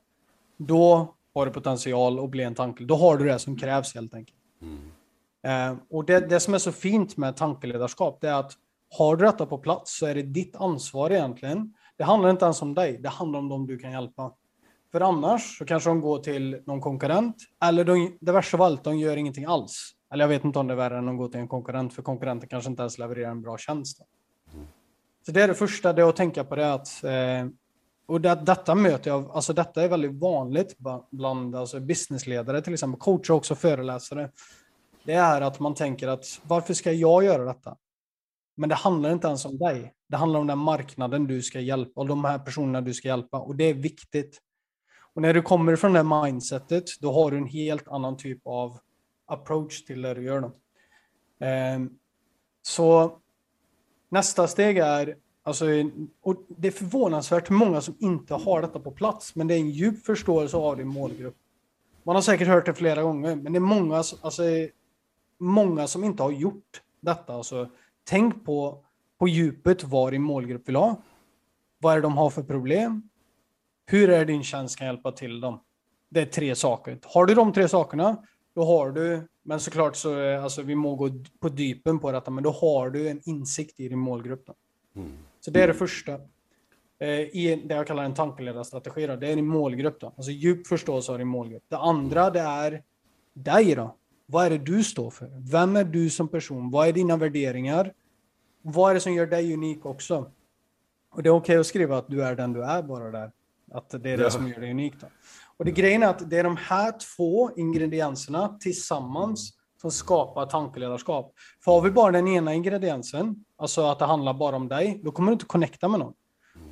Då 0.57 1.15
har 1.35 1.47
du 1.47 1.53
potential 1.53 2.25
att 2.25 2.31
bli 2.31 2.45
en 2.45 2.55
tankeledare. 2.55 2.99
Då 2.99 3.05
har 3.05 3.17
du 3.17 3.25
det 3.25 3.39
som 3.39 3.57
krävs 3.57 3.95
helt 3.95 4.15
enkelt. 4.15 4.39
Mm. 4.63 4.93
Eh, 5.43 5.79
och 5.91 6.05
det, 6.05 6.29
det 6.29 6.41
som 6.41 6.55
är 6.55 6.59
så 6.59 6.73
fint 6.73 7.17
med 7.17 7.37
tankeledarskap, 7.37 8.21
det 8.21 8.29
är 8.29 8.35
att 8.35 8.53
har 8.99 9.17
du 9.17 9.25
detta 9.25 9.47
på 9.47 9.59
plats 9.59 9.99
så 9.99 10.07
är 10.07 10.15
det 10.15 10.23
ditt 10.23 10.57
ansvar 10.57 11.11
egentligen. 11.11 11.75
Det 11.97 12.05
handlar 12.05 12.31
inte 12.31 12.45
ens 12.45 12.63
om 12.63 12.75
dig, 12.75 12.99
det 13.03 13.09
handlar 13.09 13.39
om 13.39 13.49
dem 13.49 13.67
du 13.67 13.79
kan 13.79 13.93
hjälpa. 13.93 14.33
För 14.93 15.01
annars 15.01 15.59
så 15.59 15.65
kanske 15.65 15.91
de 15.91 16.01
går 16.01 16.19
till 16.19 16.63
någon 16.67 16.81
konkurrent, 16.81 17.37
eller 17.65 17.85
de, 17.85 18.19
det 18.21 18.33
värsta 18.33 18.57
av 18.57 18.63
allt, 18.63 18.85
de 18.85 18.99
gör 18.99 19.17
ingenting 19.17 19.45
alls. 19.45 19.95
Eller 20.13 20.25
jag 20.25 20.29
vet 20.29 20.45
inte 20.45 20.59
om 20.59 20.67
det 20.67 20.75
är 20.75 20.77
värre 20.77 20.99
än 20.99 21.09
att 21.09 21.17
gå 21.17 21.29
till 21.29 21.41
en 21.41 21.49
konkurrent, 21.49 21.95
för 21.95 22.03
konkurrenten 22.03 22.49
kanske 22.49 22.71
inte 22.71 22.83
ens 22.83 22.99
levererar 22.99 23.31
en 23.31 23.43
bra 23.43 23.59
tjänst. 23.59 24.01
Så 25.27 25.33
det 25.33 25.43
är 25.43 25.49
det 25.49 25.55
första, 25.55 25.93
det 25.93 26.03
är 26.03 26.09
att 26.09 26.17
tänka 26.17 26.45
på 26.45 26.57
det 26.57 26.73
att 26.73 27.05
eh, 27.05 27.47
och 28.09 28.21
det, 28.21 28.35
detta 28.35 28.75
möter 28.75 29.11
jag, 29.11 29.31
alltså 29.31 29.53
detta 29.53 29.83
är 29.83 29.89
väldigt 29.89 30.21
vanligt 30.21 30.77
bland 31.11 31.57
alltså 31.57 31.81
businessledare, 31.81 32.63
till 32.63 32.73
exempel 32.73 33.01
coacher 33.01 33.31
och 33.31 33.37
också 33.37 33.55
föreläsare. 33.55 34.31
Det 35.05 35.13
är 35.13 35.41
att 35.41 35.61
man 35.61 35.75
tänker 35.75 36.09
att 36.09 36.41
varför 36.43 36.75
ska 36.75 36.93
jag 36.93 37.25
göra 37.25 37.45
detta? 37.45 37.77
Men 38.57 38.69
det 38.69 38.75
handlar 38.75 39.13
inte 39.13 39.27
ens 39.27 39.45
om 39.45 39.59
dig. 39.59 39.93
Det 40.09 40.17
handlar 40.17 40.41
om 40.41 40.47
den 40.47 40.59
marknaden 40.59 41.27
du 41.27 41.43
ska 41.43 41.61
hjälpa 41.61 42.01
och 42.01 42.07
de 42.07 42.25
här 42.25 42.39
personerna 42.39 42.81
du 42.81 42.95
ska 42.95 43.09
hjälpa 43.09 43.39
och 43.39 43.57
det 43.57 43.65
är 43.65 43.75
viktigt. 43.75 44.39
Och 45.15 45.23
när 45.23 45.35
du 45.35 45.43
kommer 45.43 45.77
från 45.77 45.93
det 45.93 46.03
mindsetet, 46.03 46.85
då 47.01 47.13
har 47.13 47.31
du 47.31 47.37
en 47.37 47.47
helt 47.47 47.89
annan 47.89 48.17
typ 48.17 48.41
av 48.45 48.79
approach 49.29 49.85
till 49.85 50.03
det 50.03 50.15
du 50.15 50.23
gör. 50.23 50.41
Då. 50.41 50.53
Ehm, 51.47 51.91
så 52.63 53.19
nästa 54.09 54.49
steg 54.49 54.79
är, 54.79 55.17
alltså, 55.43 55.65
och 56.21 56.37
det 56.49 56.69
är 56.69 56.73
förvånansvärt 56.73 57.51
många 57.51 57.81
som 57.81 57.97
inte 57.99 58.35
har 58.35 58.63
detta 58.63 58.81
på 58.81 58.91
plats, 58.91 59.35
men 59.35 59.47
det 59.47 59.55
är 59.55 59.59
en 59.59 59.71
djup 59.71 60.05
förståelse 60.05 60.57
av 60.57 60.77
din 60.77 60.89
målgrupp. 60.89 61.37
Man 62.03 62.15
har 62.15 62.23
säkert 62.23 62.49
hört 62.49 62.67
det 62.67 62.75
flera 62.75 63.03
gånger, 63.03 63.37
men 63.37 63.53
det 63.53 63.59
är 63.59 63.61
många, 63.61 63.97
alltså, 63.97 64.43
många 65.39 65.87
som 65.87 66.05
inte 66.05 66.23
har 66.23 66.31
gjort 66.31 66.83
detta. 67.01 67.35
Alltså, 67.35 67.69
tänk 68.05 68.45
på, 68.45 68.85
på 69.19 69.29
djupet 69.29 69.85
vad 69.85 70.13
din 70.13 70.23
målgrupp 70.23 70.69
vill 70.69 70.77
ha. 70.77 71.03
Vad 71.79 71.93
är 71.93 71.97
det 71.97 72.03
de 72.03 72.17
har 72.17 72.31
för 72.31 72.43
problem? 72.43 73.09
Hur 73.87 74.11
är 74.11 74.25
din 74.25 74.43
tjänst 74.43 74.79
kan 74.79 74.87
hjälpa 74.87 75.13
till 75.13 75.41
dem? 75.41 75.61
Det 76.09 76.21
är 76.21 76.27
tre 76.27 76.55
saker. 76.55 76.99
Har 77.03 77.27
du 77.27 77.35
de 77.35 77.53
tre 77.53 77.69
sakerna, 77.69 78.17
då 78.59 78.65
har 78.65 78.91
du, 78.91 79.29
men 79.43 79.61
såklart 79.61 79.97
så 79.97 80.15
är, 80.15 80.39
alltså 80.39 80.63
vi 80.63 80.75
må 80.75 80.95
gå 80.95 81.11
på 81.41 81.49
dypen 81.49 81.99
på 81.99 82.13
detta, 82.13 82.31
men 82.31 82.45
då 82.45 82.51
har 82.51 82.91
du 82.91 83.09
en 83.09 83.21
insikt 83.25 83.81
i 83.81 83.89
din 83.89 83.99
målgrupp. 83.99 84.51
Mm. 84.97 85.13
Så 85.41 85.51
det 85.51 85.63
är 85.63 85.69
det 85.69 85.75
första. 85.75 86.13
Eh, 86.99 87.09
I 87.11 87.63
det 87.65 87.75
jag 87.75 87.87
kallar 87.87 88.05
en 88.05 88.15
tankeledarstrategi, 88.15 89.07
då. 89.07 89.17
det 89.17 89.29
är 89.29 89.37
din 89.37 89.47
målgrupp. 89.47 90.01
Då. 90.01 90.07
Alltså 90.07 90.31
djup 90.31 90.67
förståelse 90.67 91.13
av 91.13 91.19
din 91.19 91.29
målgrupp. 91.29 91.63
Det 91.69 91.77
andra, 91.77 92.31
det 92.31 92.41
är 92.41 92.83
dig 93.35 93.75
då. 93.75 93.97
Vad 94.27 94.47
är 94.47 94.51
det 94.51 94.59
du 94.59 94.85
står 94.85 95.11
för? 95.11 95.51
Vem 95.51 95.77
är 95.77 95.85
du 95.85 96.11
som 96.11 96.29
person? 96.29 96.71
Vad 96.71 96.89
är 96.89 96.93
dina 96.93 97.17
värderingar? 97.17 97.93
Vad 98.63 98.91
är 98.91 98.95
det 98.95 99.01
som 99.01 99.15
gör 99.15 99.27
dig 99.27 99.55
unik 99.55 99.87
också? 99.87 100.31
Och 101.11 101.23
det 101.23 101.29
är 101.29 101.31
okej 101.31 101.53
okay 101.53 101.61
att 101.61 101.67
skriva 101.67 101.99
att 101.99 102.09
du 102.09 102.23
är 102.23 102.37
den 102.37 102.53
du 102.53 102.65
är 102.65 102.83
bara 102.83 103.11
där. 103.11 103.33
Att 103.73 103.91
det 103.91 104.11
är 104.11 104.17
det 104.17 104.23
ja. 104.23 104.31
som 104.31 104.49
gör 104.49 104.61
dig 104.61 104.71
unik. 104.71 104.95
Då. 105.01 105.07
Och 105.57 105.65
det 105.65 105.71
grejen 105.71 106.03
är 106.03 106.07
att 106.07 106.31
det 106.31 106.39
är 106.39 106.45
de 106.45 106.57
här 106.57 106.95
två 107.17 107.51
ingredienserna 107.57 108.59
tillsammans 108.61 109.59
som 109.81 109.91
skapar 109.91 110.47
tankeledarskap. 110.47 111.35
För 111.65 111.73
har 111.73 111.81
vi 111.81 111.91
bara 111.91 112.13
den 112.13 112.29
ena 112.29 112.55
ingrediensen, 112.55 113.45
alltså 113.57 113.83
att 113.83 113.99
det 113.99 114.05
handlar 114.05 114.35
bara 114.35 114.57
om 114.57 114.69
dig, 114.69 115.01
då 115.05 115.11
kommer 115.11 115.31
du 115.31 115.33
inte 115.33 115.45
connecta 115.45 115.89
med 115.89 116.01
någon. 116.01 116.15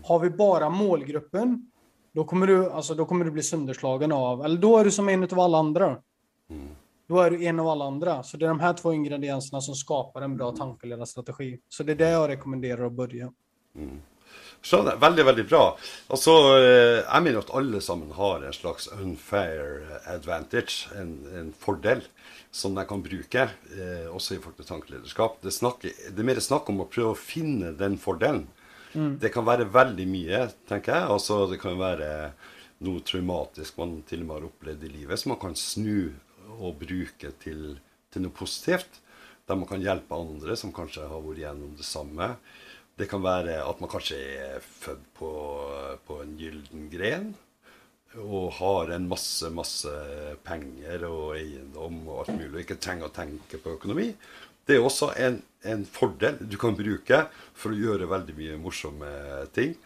Har 0.04 0.18
vi 0.18 0.30
bara 0.30 0.70
målgruppen, 0.70 1.70
då 2.12 2.24
kommer 2.24 2.46
du, 2.46 2.70
alltså, 2.70 2.94
då 2.94 3.04
kommer 3.04 3.24
du 3.24 3.30
bli 3.30 3.42
sönderslagen 3.42 4.12
av, 4.12 4.44
eller 4.44 4.58
då 4.58 4.78
är 4.78 4.84
du 4.84 4.90
som 4.90 5.08
en 5.08 5.22
av 5.22 5.40
alla 5.40 5.58
andra. 5.58 5.96
Då 7.08 7.20
är 7.20 7.30
du 7.30 7.44
en 7.44 7.60
av 7.60 7.68
alla 7.68 7.84
andra. 7.84 8.22
Så 8.22 8.36
det 8.36 8.44
är 8.44 8.48
de 8.48 8.60
här 8.60 8.72
två 8.72 8.92
ingredienserna 8.92 9.60
som 9.60 9.74
skapar 9.74 10.22
en 10.22 10.36
bra 10.36 10.52
tankeledarstrategi. 10.52 11.58
Så 11.68 11.82
det 11.82 11.92
är 11.92 11.96
det 11.96 12.10
jag 12.10 12.28
rekommenderar 12.28 12.86
att 12.86 12.92
börja. 12.92 13.32
Mm. 13.76 14.00
Skjønner. 14.64 14.98
Veldig, 15.00 15.24
veldig 15.28 15.44
bra. 15.48 15.62
Altså, 16.10 16.32
eh, 16.56 17.04
Jeg 17.04 17.22
mener 17.22 17.38
at 17.38 17.54
alle 17.54 17.80
sammen 17.80 18.12
har 18.16 18.42
en 18.42 18.56
slags 18.56 18.88
unfair 18.92 19.86
advantage, 20.06 20.88
en, 20.96 21.18
en 21.36 21.52
fordel, 21.52 22.02
som 22.50 22.74
de 22.74 22.84
kan 22.88 23.02
bruke, 23.02 23.48
eh, 23.76 24.06
også 24.10 24.36
i 24.36 24.40
forhold 24.40 24.56
til 24.56 24.70
tankelederskap. 24.70 25.40
Det, 25.42 25.52
snakker, 25.52 25.92
det, 26.10 26.18
er 26.18 26.30
mer 26.30 26.40
snakk 26.40 26.68
om 26.72 26.82
å 26.82 26.90
prøve 26.90 27.14
å 27.14 27.20
finne 27.20 27.72
den 27.76 27.98
fordelen. 28.00 28.46
Mm. 28.96 29.18
Det 29.20 29.32
kan 29.34 29.44
være 29.46 29.68
veldig 29.72 30.06
mye, 30.08 30.44
tenker 30.68 30.96
jeg. 30.96 31.10
Altså, 31.16 31.42
det 31.50 31.60
kan 31.60 31.76
være 31.78 32.10
noe 32.86 33.02
traumatisk 33.06 33.78
man 33.80 33.98
til 34.08 34.22
og 34.24 34.28
med 34.28 34.38
har 34.38 34.46
opplevd 34.50 34.86
i 34.86 34.92
livet, 34.92 35.20
som 35.20 35.34
man 35.34 35.42
kan 35.42 35.56
snu 35.58 36.12
og 36.56 36.78
bruke 36.80 37.32
til, 37.42 37.76
til 38.12 38.24
noe 38.24 38.34
positivt. 38.36 39.02
Der 39.46 39.58
man 39.58 39.68
kan 39.68 39.84
hjelpe 39.84 40.16
andre 40.16 40.56
som 40.58 40.74
kanskje 40.74 41.06
har 41.06 41.22
vært 41.22 41.44
gjennom 41.44 41.76
det 41.78 41.86
samme. 41.86 42.34
Det 42.96 43.08
kan 43.10 43.24
være 43.24 43.58
at 43.60 43.80
man 43.82 43.90
kanskje 43.92 44.18
er 44.40 44.62
født 44.64 45.02
på, 45.18 45.32
på 46.06 46.22
en 46.22 46.36
gylden 46.40 46.86
gren 46.92 47.34
og 48.16 48.54
har 48.56 48.94
en 48.94 49.08
masse, 49.10 49.48
masse 49.52 49.90
penger 50.46 51.04
og 51.08 51.34
eiendom 51.36 51.98
og 52.06 52.22
alt 52.22 52.38
mulig, 52.38 52.54
og 52.54 52.62
ikke 52.62 52.78
trenger 52.80 53.10
å 53.10 53.12
tenke 53.12 53.60
på 53.60 53.74
økonomi. 53.76 54.06
Det 54.66 54.78
er 54.78 54.86
også 54.86 55.10
en, 55.22 55.36
en, 55.68 55.84
fordel 55.84 56.38
du 56.40 56.56
kan 56.58 56.78
bruke 56.78 57.26
for 57.54 57.74
å 57.74 57.82
gjøre 57.82 58.08
veldig 58.10 58.36
mye 58.38 58.56
morsomme 58.62 59.10
ting. 59.54 59.76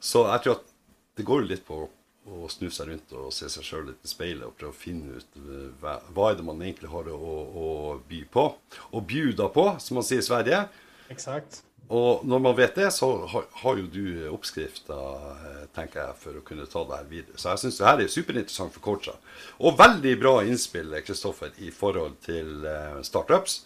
Så 0.00 0.24
jeg 0.30 0.46
tror 0.46 0.56
at 0.56 0.72
det 1.20 1.28
går 1.28 1.44
litt 1.50 1.66
på 1.68 1.84
å 1.84 2.48
snu 2.48 2.70
seg 2.72 2.88
rundt 2.88 3.12
og 3.20 3.28
se 3.36 3.50
seg 3.52 3.66
sjøl 3.66 3.86
litt 3.90 4.08
i 4.08 4.10
speilet 4.10 4.48
og 4.48 4.56
prøve 4.56 4.72
å 4.72 4.80
finne 4.80 5.20
ut 5.20 5.38
hva, 5.82 5.98
hva 6.16 6.30
er 6.30 6.40
det 6.40 6.48
man 6.48 6.64
egentlig 6.64 6.88
har 6.90 7.12
å, 7.12 7.36
å 7.44 7.68
by 8.08 8.24
på. 8.32 8.48
Og 8.96 9.06
bjuda 9.12 9.52
på, 9.52 9.68
som 9.84 10.00
man 10.00 10.08
sier 10.08 10.24
i 10.24 10.26
Sverige. 10.26 10.64
Exakt. 11.12 11.60
Og 11.92 12.24
når 12.24 12.40
man 12.40 12.56
vet 12.56 12.78
det, 12.78 12.88
så 12.96 13.10
har, 13.28 13.44
har 13.60 13.76
jo 13.76 13.84
du 13.92 14.04
oppskrifter, 14.32 15.26
eh, 15.50 15.66
tenker 15.76 16.00
jeg, 16.00 16.16
for 16.22 16.38
å 16.38 16.44
kunne 16.46 16.66
ta 16.70 16.84
det 16.88 16.96
her 16.96 17.10
videre. 17.10 17.36
Så 17.36 17.52
jeg 17.52 17.64
syns 17.64 17.80
det 17.80 17.88
her 17.88 18.00
er 18.00 18.14
superinteressant 18.14 18.72
for 18.72 18.84
coacher. 18.84 19.20
Og 19.60 19.76
veldig 19.78 20.14
bra 20.22 20.34
innspill, 20.46 20.96
Kristoffer, 21.04 21.52
i 21.60 21.70
forhold 21.74 22.16
til 22.24 22.64
eh, 22.70 23.00
startups. 23.04 23.64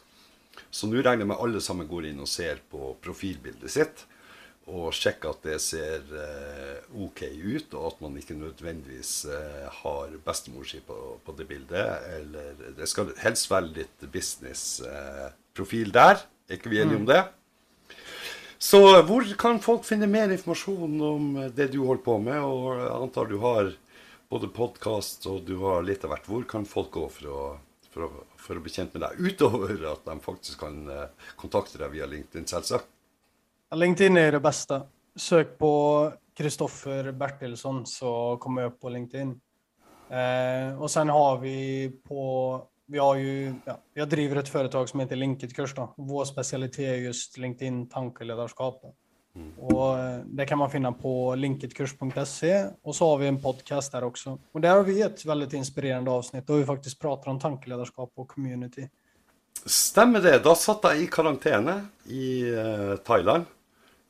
Så 0.75 0.91
nå 0.91 0.99
regner 0.99 1.23
jeg 1.23 1.31
med 1.31 1.45
alle 1.45 1.63
sammen 1.63 1.89
går 1.89 2.11
inn 2.11 2.25
og 2.25 2.31
ser 2.31 2.59
på 2.73 2.97
profilbildet 3.05 3.71
sitt. 3.71 4.05
Og 4.69 4.91
sjekker 4.93 5.31
at 5.31 5.47
det 5.47 5.61
ser 5.65 6.03
eh, 6.19 6.91
OK 6.99 7.23
ut, 7.31 7.71
og 7.79 7.87
at 7.93 8.03
man 8.03 8.19
ikke 8.19 8.37
nødvendigvis 8.37 9.15
har 9.79 10.19
bestemor 10.27 10.67
si 10.69 10.83
på, 10.85 10.99
på, 11.23 11.39
det 11.39 11.47
bildet. 11.49 12.11
Eller 12.19 12.75
det 12.77 12.91
skal 12.91 13.15
helst 13.23 13.47
være 13.55 13.71
litt 13.79 14.11
business-profil 14.11 15.95
der. 15.95 16.27
Er 16.49 16.59
ikke 16.59 16.75
vi 16.75 16.83
enige 16.83 16.99
om 16.99 17.07
mm. 17.07 17.13
det? 17.15 17.25
Så 18.59 18.79
hvor 19.07 19.23
kan 19.39 19.61
folk 19.63 19.85
finne 19.87 20.09
mer 20.11 20.33
informasjon 20.35 21.03
om 21.07 21.27
det 21.55 21.69
du 21.71 21.79
holder 21.85 22.03
på 22.03 22.17
med? 22.19 22.41
Og 22.43 22.81
jeg 22.81 22.91
antar 22.97 23.31
du 23.31 23.37
har 23.43 23.71
både 24.29 24.51
podkast 24.51 25.29
og 25.31 25.45
du 25.47 25.55
har 25.63 25.85
litt 25.87 26.03
av 26.03 26.13
hvert. 26.13 26.27
Hvor 26.27 26.47
kan 26.51 26.67
folk 26.67 26.91
gå 26.97 27.05
for 27.15 27.31
å, 27.31 27.43
for, 27.93 28.09
å, 28.09 28.25
for 28.35 28.59
å, 28.59 28.65
bli 28.65 28.73
kjent 28.75 28.97
med 28.97 29.05
deg? 29.07 29.21
Utover 29.23 29.87
at 29.93 30.03
de 30.09 30.17
faktisk 30.25 30.65
kan 30.65 30.81
eh, 30.91 31.29
kontakte 31.39 31.79
deg 31.79 31.95
via 31.95 32.09
LinkedIn, 32.11 32.49
selvsagt. 32.51 32.91
LinkedIn 33.75 34.17
är 34.17 34.33
det 34.33 34.41
bästa. 34.41 34.83
Sök 35.17 35.59
på 35.59 35.73
Kristoffer 36.35 37.13
Bertilsson 37.13 37.87
så 37.87 38.37
kommer 38.41 38.63
jag 38.63 38.73
upp 38.73 38.81
på 38.81 38.89
LinkedIn. 38.89 39.41
Eh, 40.11 40.83
och 40.83 40.91
sen 40.91 41.09
har 41.09 41.39
vi 41.39 41.93
på 42.09 42.63
vi 42.89 42.99
har 42.99 43.17
ju, 43.17 43.55
ja, 43.65 43.81
jag 43.95 44.09
driver 44.09 44.37
ett 44.37 44.49
företag 44.49 44.89
som 44.89 45.01
heter 45.01 45.17
Linkedkurs 45.17 45.75
då. 45.75 45.95
Vår 45.97 46.25
specialitet 46.25 46.79
är 46.79 46.95
just 46.95 47.39
LinkedIn 47.39 47.89
tankeledarskap. 47.89 48.83
Mm. 49.37 49.53
Och 49.59 49.99
eh, 49.99 50.21
det 50.27 50.47
kan 50.47 50.59
man 50.59 50.71
finna 50.71 50.93
på 50.93 51.35
linkedkurs.se 51.35 52.67
och 52.83 52.97
så 52.97 53.11
har 53.11 53.19
vi 53.19 53.27
en 53.27 53.43
podcast 53.43 53.93
där 53.93 54.05
också. 54.05 54.39
Och 54.53 54.61
där 54.61 54.77
har 54.77 54.83
vi 54.83 55.03
ett 55.03 55.25
väldigt 55.25 55.53
inspirerande 55.53 56.11
avsnitt 56.11 56.47
då 56.47 56.57
vi 56.57 56.65
faktiskt 56.65 57.01
pratar 57.01 57.31
om 57.31 57.41
tankeledarskap 57.41 58.13
och 58.15 58.29
community. 58.29 58.89
Stemmer 59.67 60.21
det. 60.21 60.39
Da 60.39 60.55
satt 60.55 60.85
jeg 60.85 61.03
i 61.03 61.07
karantene 61.13 61.81
i 62.07 62.27
uh, 62.51 62.97
Thailand. 62.97 63.45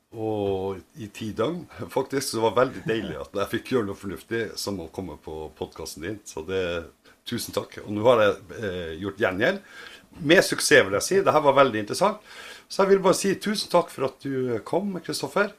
Og 0.09 0.79
i 0.97 1.05
ti 1.13 1.27
døgn, 1.37 1.65
faktisk. 1.97 2.27
Så 2.27 2.37
det 2.37 2.43
var 2.47 2.55
veldig 2.63 2.83
deilig 2.87 3.17
at 3.21 3.35
jeg 3.41 3.51
fikk 3.51 3.73
gjøre 3.73 3.89
noe 3.91 3.99
fornuftig 3.99 4.43
som 4.57 4.79
å 4.81 4.87
komme 4.93 5.19
på 5.21 5.49
podkasten 5.57 6.05
din. 6.07 6.17
Så 6.25 6.41
det 6.47 6.63
Tusen 7.29 7.55
takk. 7.55 7.79
Og 7.85 7.93
nå 7.93 8.05
har 8.09 8.25
jeg 8.25 8.59
eh, 8.59 8.93
gjort 9.05 9.23
gjengjeld. 9.23 9.63
Med 10.25 10.43
suksess, 10.43 10.85
vil 10.87 10.97
jeg 10.97 11.05
si. 11.05 11.19
Dette 11.21 11.45
var 11.45 11.59
veldig 11.61 11.83
interessant. 11.85 12.29
Så 12.69 12.83
jeg 12.83 12.93
vil 12.93 13.03
bare 13.05 13.17
si 13.17 13.33
tusen 13.41 13.71
takk 13.71 13.89
for 13.93 14.09
at 14.09 14.25
du 14.25 14.57
kom, 14.67 14.97
Kristoffer. 15.05 15.53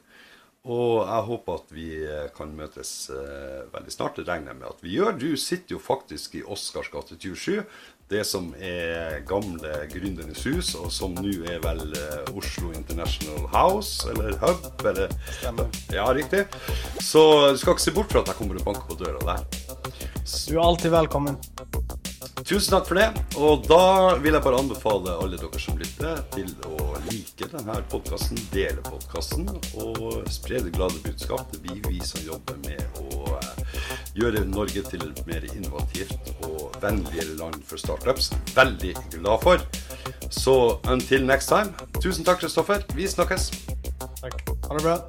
Og 0.61 1.07
jeg 1.07 1.25
håper 1.25 1.55
at 1.57 1.71
vi 1.73 1.87
eh, 2.05 2.27
kan 2.35 2.51
møtes 2.53 2.91
eh, 3.09 3.63
veldig 3.73 3.93
snart. 3.93 4.19
Det 4.19 4.27
regner 4.27 4.51
jeg 4.51 4.59
med 4.59 4.67
at 4.69 4.83
vi 4.85 4.93
gjør. 4.93 5.15
Du 5.17 5.31
sitter 5.33 5.73
jo 5.73 5.81
faktisk 5.81 6.37
i 6.37 6.43
Oscars 6.45 6.91
gate 6.93 7.17
27. 7.17 7.63
Det 8.11 8.21
som 8.27 8.51
er 8.59 9.21
gamle 9.25 9.71
Gründernes 9.89 10.43
hus, 10.43 10.73
og 10.75 10.91
som 10.93 11.15
nå 11.17 11.33
er 11.49 11.63
vel 11.63 11.81
eh, 11.97 12.29
Oslo 12.37 12.69
International 12.77 13.47
House, 13.55 14.05
eller 14.11 14.37
Hub, 14.43 14.69
eller 14.85 15.09
Stemmer. 15.39 15.81
Ja, 15.95 16.05
riktig. 16.13 16.45
Så 17.01 17.25
du 17.55 17.57
skal 17.57 17.73
ikke 17.73 17.87
se 17.87 17.97
bort 17.97 18.13
fra 18.13 18.21
at 18.21 18.29
jeg 18.29 18.41
kommer 18.43 18.61
og 18.61 18.67
banker 18.69 18.85
på 18.91 19.01
døra 19.01 19.25
der. 19.33 19.60
Du 20.21 20.53
er 20.55 20.61
alltid 20.61 20.91
velkommen. 20.91 21.37
Tusen 22.45 22.75
takk 22.75 22.87
for 22.87 22.99
det. 22.99 23.07
Og 23.41 23.63
da 23.65 24.17
vil 24.21 24.35
jeg 24.35 24.43
bare 24.45 24.59
anbefale 24.61 25.15
alle 25.17 25.39
dere 25.41 25.61
som 25.61 25.79
lytter, 25.79 26.21
til 26.35 26.51
å 26.69 26.91
like 27.07 27.49
denne 27.49 27.79
podkasten, 27.89 28.37
dele 28.53 28.83
podkasten 28.85 29.49
og 29.81 30.21
spre 30.29 30.61
det 30.61 30.75
glade 30.77 31.01
budskap. 31.01 31.47
Det 31.53 31.63
blir 31.65 31.81
vi 31.87 32.01
som 32.05 32.21
jobber 32.27 32.59
med 32.67 33.01
å 33.01 33.33
eh, 33.39 33.83
gjøre 34.21 34.45
Norge 34.51 34.85
til 34.91 35.07
et 35.09 35.25
mer 35.25 35.47
innovativt 35.55 36.33
og 36.45 36.77
vennligere 36.83 37.37
land 37.41 37.61
for 37.65 37.81
startups. 37.81 38.29
Veldig 38.53 38.93
glad 39.17 39.45
for. 39.45 39.65
Så 40.29 40.57
until 40.85 41.25
next 41.25 41.49
time. 41.49 41.73
Tusen 41.97 42.27
takk, 42.27 42.43
Kristoffer. 42.45 42.85
Vi 42.93 43.09
snakkes. 43.09 43.49
Takk. 44.21 44.43
Ha 44.69 44.77
det 44.77 44.85
bra. 44.85 44.99